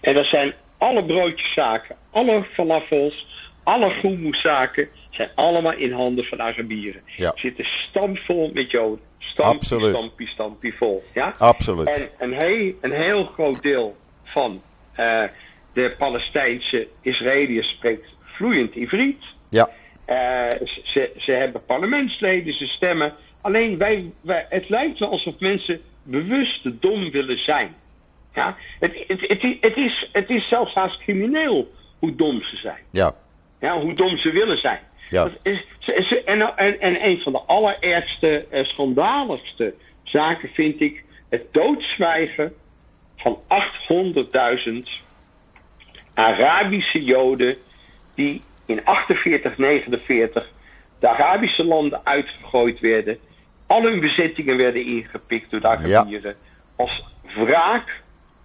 En 0.02 0.14
dat 0.14 0.26
zijn 0.26 0.54
alle 0.78 1.04
broodjeszaken, 1.04 1.96
alle 2.12 2.44
falafels, 2.54 3.28
alle 3.64 3.90
groenmoeszaken 3.90 4.88
zijn 5.12 5.30
allemaal 5.36 5.74
in 5.74 5.92
handen 5.92 6.26
van 6.26 6.42
Arabieren. 6.42 7.02
Ja. 7.06 7.34
Zitten 7.36 7.66
stampvol 7.66 8.52
met 8.54 8.72
Joden. 8.72 9.06
Stampie, 9.18 9.60
Absoluut. 9.60 9.98
stampie, 9.98 10.28
stampie 10.28 10.76
vol. 10.76 11.04
Ja? 11.14 11.36
absoluut. 11.38 11.88
En 11.88 12.10
een 12.18 12.34
heel, 12.34 12.74
een 12.82 12.92
heel 12.92 13.26
groot 13.26 13.62
deel 13.62 13.96
van 14.24 14.62
eh, 14.94 15.24
de 15.74 15.96
Palestijnse 15.98 16.88
Israëliërs 17.02 17.70
spreekt 17.70 18.08
vloeiend 18.24 18.76
Ivriet. 18.76 19.24
Ja, 19.50 19.70
ze, 20.84 21.12
ze 21.18 21.32
hebben 21.32 21.66
parlementsleden, 21.66 22.54
ze 22.54 22.68
stemmen. 22.68 23.14
Alleen 23.42 23.78
wij, 23.78 24.12
wij, 24.22 24.46
het 24.50 24.70
lijkt 24.70 25.00
wel 25.00 25.10
alsof 25.10 25.40
mensen 25.40 25.82
bewust 26.04 26.82
dom 26.82 27.12
willen 27.12 27.40
zijn. 27.40 27.76
Ja? 28.34 28.58
Het, 28.80 29.04
het, 29.08 29.22
het, 29.62 29.78
is, 29.78 30.10
het 30.12 30.30
is 30.30 30.48
zelfs 30.48 30.74
haast 30.74 30.98
crimineel 31.00 31.72
hoe 32.00 32.16
dom 32.16 32.42
ze 32.44 32.56
zijn. 32.58 32.80
ja, 32.92 33.16
Ja, 33.60 33.80
hoe 33.80 33.94
dom 33.94 34.18
ze 34.18 34.32
willen 34.32 34.58
zijn. 34.58 34.80
Ja. 35.10 35.24
Dat 35.24 35.34
is, 35.44 35.66
ze, 35.80 36.04
ze- 36.08 36.24
en, 36.24 36.58
en, 36.58 36.80
en 36.80 37.06
een 37.06 37.20
van 37.22 37.32
de 37.32 37.42
allerergste, 37.42 38.46
eh, 38.50 38.66
schandaligste 38.66 39.74
zaken 40.04 40.50
vind 40.54 40.82
ik 40.82 41.04
het 41.30 41.44
doodzwijgen 41.54 42.54
van 43.16 43.40
800.000 43.48 44.72
Arabische 46.14 47.04
Joden 47.04 47.56
die 48.16 48.42
in 48.68 48.86
48, 48.86 49.58
49 49.58 50.48
de 51.00 51.08
Arabische 51.08 51.64
landen 51.64 52.02
uitgegooid 52.04 52.80
werden. 52.80 53.18
Al 53.68 53.84
hun 53.84 54.00
bezittingen 54.00 54.58
werden 54.58 54.86
ingepikt 54.86 55.52
door 55.52 55.60
de 55.60 55.68
Arabieren. 55.68 56.36
Als 56.76 57.04
wraak 57.36 58.02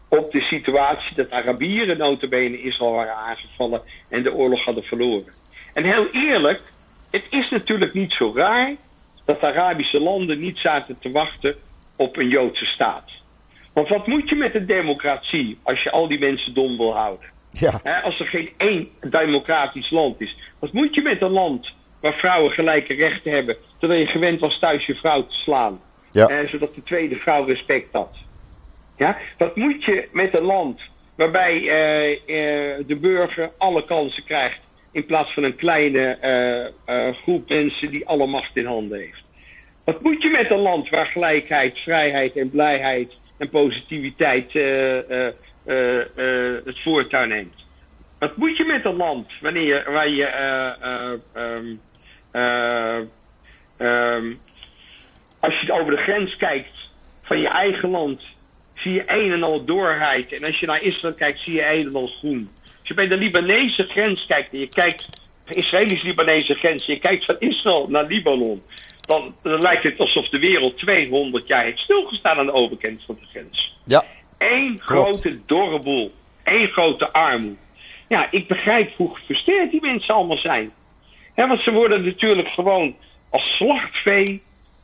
op 0.09 0.33
de 0.33 0.41
situatie 0.41 1.15
dat 1.15 1.31
Arabieren 1.31 1.99
notabene 1.99 2.63
Israël 2.63 2.93
waren 2.93 3.15
aangevallen 3.15 3.83
en 4.09 4.23
de 4.23 4.35
oorlog 4.35 4.65
hadden 4.65 4.85
verloren. 4.85 5.33
En 5.75 5.85
heel 5.85 6.07
eerlijk, 6.11 6.61
het 7.11 7.25
is 7.31 7.51
natuurlijk 7.51 7.95
niet 7.95 8.13
zo 8.13 8.33
raar 8.35 8.75
dat 9.25 9.41
de 9.41 9.47
Arabische 9.47 10.01
landen 10.01 10.39
niet 10.39 10.59
zaten 10.59 10.99
te 10.99 11.11
wachten 11.11 11.57
op 11.97 12.17
een 12.17 12.29
Joodse 12.29 12.67
staat. 12.67 13.11
Want 13.73 13.89
wat 13.89 14.07
moet 14.07 14.29
je 14.29 14.35
met 14.35 14.55
een 14.55 14.67
democratie 14.67 15.59
als 15.63 15.83
je 15.83 15.91
al 15.91 16.09
die 16.09 16.19
mensen 16.19 16.55
dom 16.55 16.77
wil 16.77 16.95
houden? 16.95 17.32
Ja, 17.53 18.01
als 18.05 18.21
er 18.21 18.27
geen 18.27 18.51
één 18.57 18.89
democratisch 19.01 19.91
land 19.91 20.21
is. 20.21 20.37
Wat 20.59 20.73
moet 20.73 20.95
je 20.95 21.03
met 21.03 21.23
een 21.23 21.31
land 21.31 21.75
waar 22.01 22.15
vrouwen 22.15 22.53
gelijke 22.53 22.95
rechten 22.95 23.33
hebben, 23.33 23.57
terwijl 23.79 24.01
je 24.01 24.07
gewend 24.07 24.41
was 24.41 24.59
thuis 24.59 24.87
je 24.87 24.95
vrouw 24.95 25.27
te 25.27 25.35
slaan, 25.35 25.81
ja, 26.11 26.47
zodat 26.47 26.75
de 26.75 26.83
tweede 26.83 27.17
vrouw 27.17 27.45
respect 27.45 27.93
had? 27.93 28.17
Ja? 28.97 29.19
Wat 29.39 29.57
moet 29.57 29.85
je 29.85 30.09
met 30.13 30.35
een 30.35 30.45
land 30.45 30.81
waarbij 31.15 31.69
eh, 31.69 32.13
eh, 32.13 32.85
de 32.87 32.97
burger 32.97 33.51
alle 33.59 33.85
kansen 33.85 34.25
krijgt, 34.25 34.61
in 34.93 35.07
plaats 35.07 35.33
van 35.33 35.43
een 35.43 35.57
kleine 35.57 36.17
eh, 36.85 37.15
groep 37.23 37.49
mensen 37.49 37.91
die 37.91 38.07
alle 38.07 38.27
macht 38.27 38.57
in 38.57 38.67
handen 38.67 38.99
heeft? 38.99 39.23
Wat 39.85 40.03
moet 40.03 40.23
je 40.23 40.29
met 40.29 40.51
een 40.51 40.59
land 40.59 40.89
waar 40.89 41.07
gelijkheid, 41.07 41.79
vrijheid 41.79 42.37
en 42.37 42.51
blijheid 42.51 43.13
en 43.37 43.49
positiviteit 43.49 44.53
eh, 45.65 46.01
eh, 46.01 46.65
het 46.65 46.81
voortouw 46.81 47.25
neemt? 47.25 47.55
Wat 48.19 48.37
moet 48.37 48.57
je 48.57 48.65
met 48.65 48.85
een 48.85 48.97
land 48.97 49.31
wanneer 49.41 49.67
je, 49.67 49.91
waar 49.91 50.09
je 50.09 50.25
eh, 50.25 51.13
ehm, 53.77 54.33
als 55.41 55.61
je 55.61 55.73
over 55.73 55.91
de 55.91 56.03
grens 56.03 56.37
kijkt 56.37 56.91
van 57.23 57.39
je 57.39 57.49
eigen 57.49 57.89
land, 57.89 58.23
zie 58.75 58.93
je 58.93 59.05
een 59.07 59.33
en 59.33 59.43
al 59.43 59.65
doorheid. 59.65 60.33
En 60.33 60.45
als 60.45 60.61
je 60.61 60.67
naar 60.67 60.83
Israël 60.83 61.15
kijkt, 61.15 61.41
zie 61.41 61.53
je 61.53 61.73
een 61.73 61.87
en 61.87 61.95
al 61.95 62.07
groen. 62.07 62.51
Als 62.79 62.89
je 62.89 62.95
bij 62.95 63.09
de 63.09 63.17
Libanese 63.17 63.83
grens 63.83 64.27
kijkt 64.27 64.53
en 64.53 64.59
je 64.59 64.69
kijkt, 64.69 65.07
de 65.45 65.55
Israëlisch-Libanese 65.55 66.55
grens, 66.55 66.87
en 66.87 66.95
je 66.95 67.01
kijkt 67.01 67.25
van 67.25 67.37
Israël 67.39 67.87
naar 67.89 68.05
Libanon, 68.05 68.63
dan, 69.01 69.35
dan 69.43 69.61
lijkt 69.61 69.83
het 69.83 69.99
alsof 69.99 70.29
de 70.29 70.39
wereld 70.39 70.79
200 70.79 71.47
jaar 71.47 71.65
heeft 71.65 71.79
stilgestaan 71.79 72.39
aan 72.39 72.47
de 72.47 72.53
overkant 72.53 73.03
van 73.07 73.19
de 73.21 73.27
grens. 73.27 73.79
ja, 73.85 74.05
Eén 74.51 74.79
Klopt. 74.85 74.91
grote 74.91 75.39
dorre 75.47 75.79
boel. 75.79 76.13
Eén 76.45 76.69
grote 76.69 77.13
armoede. 77.13 77.57
Ja, 78.09 78.29
ik 78.31 78.49
begrijp 78.49 78.97
hoe 78.97 79.15
gefrustreerd 79.15 79.71
die 79.71 79.81
mensen 79.81 80.15
allemaal 80.15 80.37
zijn. 80.37 80.73
Want 81.35 81.61
ze 81.61 81.73
worden 81.73 82.05
natuurlijk 82.05 82.49
gewoon 82.49 82.97
als 83.31 83.57
slachtvee... 83.57 84.43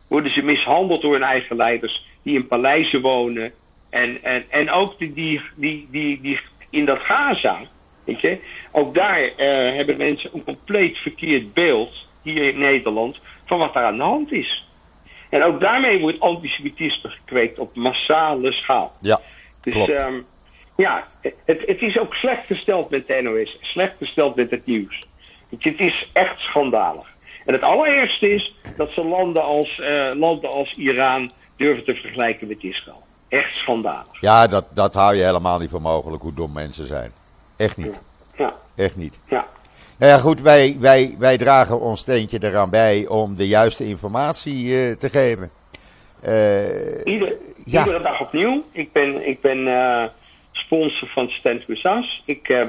worden 0.08 0.32
ze 0.32 0.42
mishandeld 0.42 1.02
door 1.02 1.12
hun 1.12 1.22
eigen 1.22 1.56
leiders... 1.56 2.06
die 2.22 2.34
in 2.34 2.46
paleizen 2.46 3.00
wonen. 3.00 3.52
En, 3.90 4.22
en, 4.22 4.44
en 4.48 4.70
ook 4.70 4.98
die, 4.98 5.12
die, 5.12 5.40
die, 5.56 5.88
die, 5.90 6.20
die 6.20 6.40
in 6.70 6.84
dat 6.84 7.00
Gaza... 7.00 7.60
Weet 8.04 8.20
je, 8.20 8.38
ook 8.72 8.94
daar 8.94 9.22
eh, 9.22 9.74
hebben 9.76 9.96
mensen 9.96 10.30
een 10.34 10.44
compleet 10.44 10.98
verkeerd 10.98 11.54
beeld... 11.54 12.06
hier 12.22 12.42
in 12.42 12.58
Nederland... 12.58 13.18
van 13.46 13.58
wat 13.58 13.74
daar 13.74 13.84
aan 13.84 13.96
de 13.96 14.02
hand 14.02 14.32
is. 14.32 14.66
En 15.28 15.42
ook 15.42 15.60
daarmee 15.60 16.00
wordt 16.00 16.20
antisemitisme 16.20 17.10
gekweekt 17.10 17.58
op 17.58 17.76
massale 17.76 18.52
schaal. 18.52 18.92
ja, 19.00 19.20
Dus 19.72 19.84
Klopt. 19.84 20.24
ja, 20.76 21.06
het, 21.20 21.34
het 21.66 21.82
is 21.82 21.98
ook 21.98 22.14
slecht 22.14 22.46
gesteld 22.46 22.90
met 22.90 23.06
de 23.06 23.20
NOS. 23.22 23.58
Slecht 23.60 23.94
gesteld 23.98 24.36
met 24.36 24.50
het 24.50 24.66
nieuws. 24.66 25.06
Het, 25.48 25.64
het 25.64 25.78
is 25.80 26.08
echt 26.12 26.40
schandalig. 26.40 27.06
En 27.46 27.52
het 27.52 27.62
allerergste 27.62 28.30
is 28.30 28.54
dat 28.76 28.90
ze 28.90 29.04
landen 29.04 29.42
als, 29.42 29.80
eh, 29.80 30.10
landen 30.14 30.50
als 30.50 30.74
Iran 30.74 31.30
durven 31.56 31.84
te 31.84 31.94
vergelijken 31.94 32.48
met 32.48 32.62
Israël. 32.62 33.02
echt 33.28 33.54
schandalig. 33.54 34.20
Ja, 34.20 34.46
dat, 34.46 34.64
dat 34.74 34.94
hou 34.94 35.14
je 35.14 35.24
helemaal 35.24 35.58
niet 35.58 35.70
voor 35.70 35.80
mogelijk 35.82 36.22
hoe 36.22 36.34
dom 36.34 36.52
mensen 36.52 36.86
zijn. 36.86 37.10
Echt 37.56 37.76
niet. 37.76 38.00
Ja, 38.36 38.54
Echt 38.76 38.96
niet. 38.96 39.18
ja. 39.28 39.46
Nou 39.98 40.12
ja, 40.12 40.18
goed, 40.18 40.40
wij, 40.40 40.76
wij, 40.80 41.14
wij 41.18 41.38
dragen 41.38 41.80
ons 41.80 42.00
steentje 42.00 42.38
eraan 42.42 42.70
bij 42.70 43.06
om 43.06 43.36
de 43.36 43.46
juiste 43.48 43.84
informatie 43.84 44.86
eh, 44.86 44.96
te 44.96 45.08
geven. 45.10 45.50
Ieder, 47.04 47.36
Ja. 47.70 47.84
Iedere 47.84 48.02
dag 48.02 48.20
opnieuw. 48.20 48.64
Ik 48.72 48.92
ben, 48.92 49.28
ik 49.28 49.40
ben 49.40 49.68
eh, 49.68 50.04
sponsor 50.52 51.08
van 51.08 51.28
Stand 51.30 51.66
With 51.66 51.84
Us. 51.84 52.22
Ik, 52.24 52.48
eh, 52.48 52.66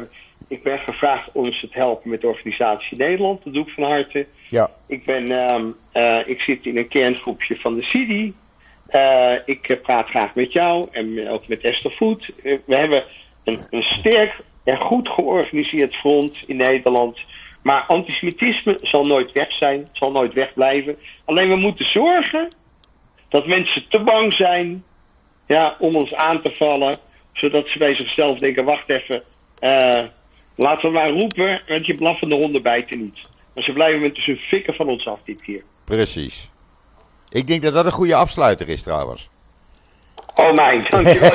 ik 0.48 0.64
ben 0.64 0.80
gevraagd 0.80 1.30
om 1.32 1.54
ze 1.54 1.70
te 1.70 1.78
helpen 1.78 2.10
met 2.10 2.22
de 2.22 2.28
organisatie 2.28 2.98
Nederland. 2.98 3.44
Dat 3.44 3.54
doe 3.54 3.66
ik 3.68 3.74
van 3.74 3.84
harte. 3.84 4.26
ja, 4.48 4.70
Ik, 4.88 5.06
ben, 5.06 5.32
ehm, 5.32 5.66
eh, 5.92 6.28
ik 6.28 6.42
zit 6.42 6.66
in 6.66 6.78
een 6.78 6.88
kerngroepje 6.88 7.56
van 7.56 7.76
de 7.76 7.84
CIDI. 7.84 8.34
Eh, 8.88 9.34
ik 9.46 9.80
praat 9.82 10.08
graag 10.08 10.36
met 10.36 10.54
jou 10.54 10.88
en 10.92 11.30
ook 11.30 11.48
met 11.48 11.62
Esther 11.62 11.92
Voet. 11.92 12.32
We 12.44 12.76
hebben 12.76 13.04
een, 13.44 13.60
een 13.70 13.84
sterk 13.84 14.42
en 14.64 14.78
goed 14.78 15.10
georganiseerd 15.10 15.96
front 15.96 16.44
in 16.46 16.56
Nederland. 16.56 17.20
Maar 17.62 17.82
antisemitisme 17.82 18.78
zal 18.82 19.06
nooit 19.06 19.32
weg 19.32 19.52
zijn, 19.52 19.88
zal 19.92 20.12
nooit 20.12 20.34
wegblijven. 20.34 20.98
Alleen 21.26 21.50
we 21.50 21.56
moeten 21.56 21.86
zorgen 21.86 22.48
dat 23.30 23.48
mensen 23.48 23.88
te 23.90 24.00
bang 24.00 24.34
zijn 24.34 24.84
ja, 25.56 25.76
om 25.80 25.96
ons 25.96 26.14
aan 26.14 26.42
te 26.42 26.52
vallen. 26.58 26.98
Zodat 27.34 27.68
ze 27.68 27.78
bij 27.78 27.96
zichzelf 27.96 28.38
denken, 28.38 28.66
wacht 28.66 28.90
even, 28.90 29.24
eh, 29.60 30.04
laten 30.56 30.82
we 30.82 30.90
maar 30.90 31.10
roepen, 31.10 31.62
want 31.68 31.86
je 31.86 31.96
blaffende 31.96 32.36
honden 32.36 32.62
bijten 32.62 32.98
niet. 32.98 33.20
Maar 33.56 33.64
ze 33.64 33.74
blijven 33.74 34.02
met 34.02 34.18
hun 34.18 34.38
fikken 34.38 34.74
van 34.74 34.88
ons 34.88 35.08
af 35.08 35.20
dit 35.26 35.42
keer. 35.42 35.64
precies. 35.84 36.50
Ik 37.30 37.48
denk 37.48 37.62
dat 37.62 37.74
dat 37.74 37.86
een 37.86 37.92
goede 37.92 38.16
afsluiter 38.16 38.70
is 38.70 38.82
trouwens. 38.82 39.30
Oh 40.36 40.54
mijn, 40.54 40.86
dankjewel. 40.90 41.32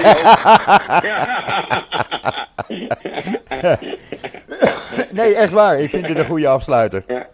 Nee, 5.10 5.34
echt 5.34 5.52
waar. 5.52 5.80
Ik 5.80 5.90
vind 5.90 6.08
het 6.08 6.18
een 6.18 6.24
goede 6.24 6.48
afsluiter. 6.48 7.04
ja. 7.08 7.28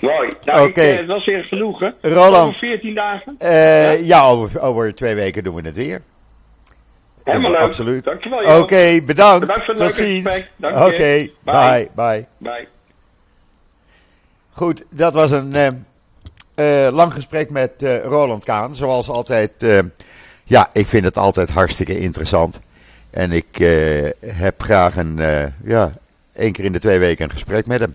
Mooi. 0.00 0.32
Nou, 0.44 0.62
ik, 0.62 0.68
Oké. 0.68 0.80
eh, 0.80 0.96
het 0.96 1.06
was 1.06 1.24
weer 1.24 1.44
genoegen. 1.44 1.94
Roland. 2.00 2.46
Over 2.46 2.58
14 2.58 2.94
dagen. 2.94 3.34
Eh, 3.38 4.06
ja, 4.06 4.22
over, 4.22 4.60
over 4.60 4.94
twee 4.94 5.14
weken 5.14 5.44
doen 5.44 5.54
we 5.54 5.62
het 5.62 5.76
weer. 5.76 6.02
Helemaal 7.24 7.50
leuk. 7.50 7.60
Absoluut. 7.60 8.04
Dankjewel 8.04 8.60
Oké, 8.60 9.00
bedankt. 9.02 9.40
Bedankt 9.40 9.64
voor 9.64 9.74
het 9.74 9.82
Tot 9.82 9.92
ziens. 9.92 10.48
Oké, 10.60 11.28
bye. 11.44 11.88
Bye. 11.94 12.26
bye. 12.38 12.68
Goed, 14.50 14.84
dat 14.90 15.12
was 15.12 15.30
een 15.30 15.54
eh, 16.54 16.88
lang 16.92 17.12
gesprek 17.12 17.50
met 17.50 17.72
Roland 18.04 18.44
Kaan. 18.44 18.74
Zoals 18.74 19.08
altijd, 19.08 19.52
ja, 20.44 20.70
ik 20.72 20.86
vind 20.86 21.04
het 21.04 21.16
altijd 21.16 21.50
hartstikke 21.50 21.98
interessant. 21.98 22.60
En 23.10 23.32
ik 23.32 23.56
heb 24.26 24.62
graag 24.62 24.96
een, 24.96 25.20
ja, 25.64 25.92
één 26.34 26.52
keer 26.52 26.64
in 26.64 26.72
de 26.72 26.80
twee 26.80 26.98
weken 26.98 27.24
een 27.24 27.30
gesprek 27.30 27.66
met 27.66 27.80
hem. 27.80 27.94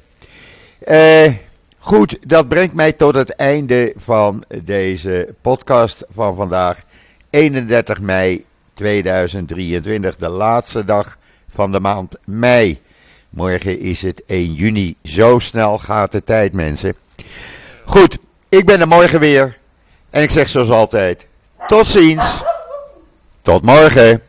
Eh, 0.80 1.34
goed, 1.78 2.17
dat 2.21 2.47
brengt 2.47 2.73
mij 2.73 2.93
tot 2.93 3.15
het 3.15 3.36
einde 3.36 3.93
van 3.95 4.43
deze 4.63 5.34
podcast 5.41 6.03
van 6.09 6.36
vandaag. 6.36 6.84
31 7.30 8.01
mei 8.01 8.45
2023, 8.73 10.15
de 10.15 10.30
laatste 10.30 10.86
dag 10.86 11.17
van 11.49 11.71
de 11.71 11.80
maand 11.80 12.15
mei. 12.23 12.80
Morgen 13.30 13.80
is 13.80 14.01
het 14.01 14.23
1 14.25 14.53
juni. 14.53 14.95
Zo 15.03 15.39
snel 15.39 15.78
gaat 15.78 16.11
de 16.11 16.23
tijd, 16.23 16.53
mensen. 16.53 16.95
Goed, 17.86 18.17
ik 18.49 18.65
ben 18.65 18.80
er 18.80 18.88
morgen 18.88 19.19
weer. 19.19 19.57
En 20.09 20.21
ik 20.21 20.30
zeg 20.30 20.49
zoals 20.49 20.69
altijd: 20.69 21.28
tot 21.67 21.86
ziens. 21.86 22.43
Tot 23.41 23.63
morgen. 23.65 24.21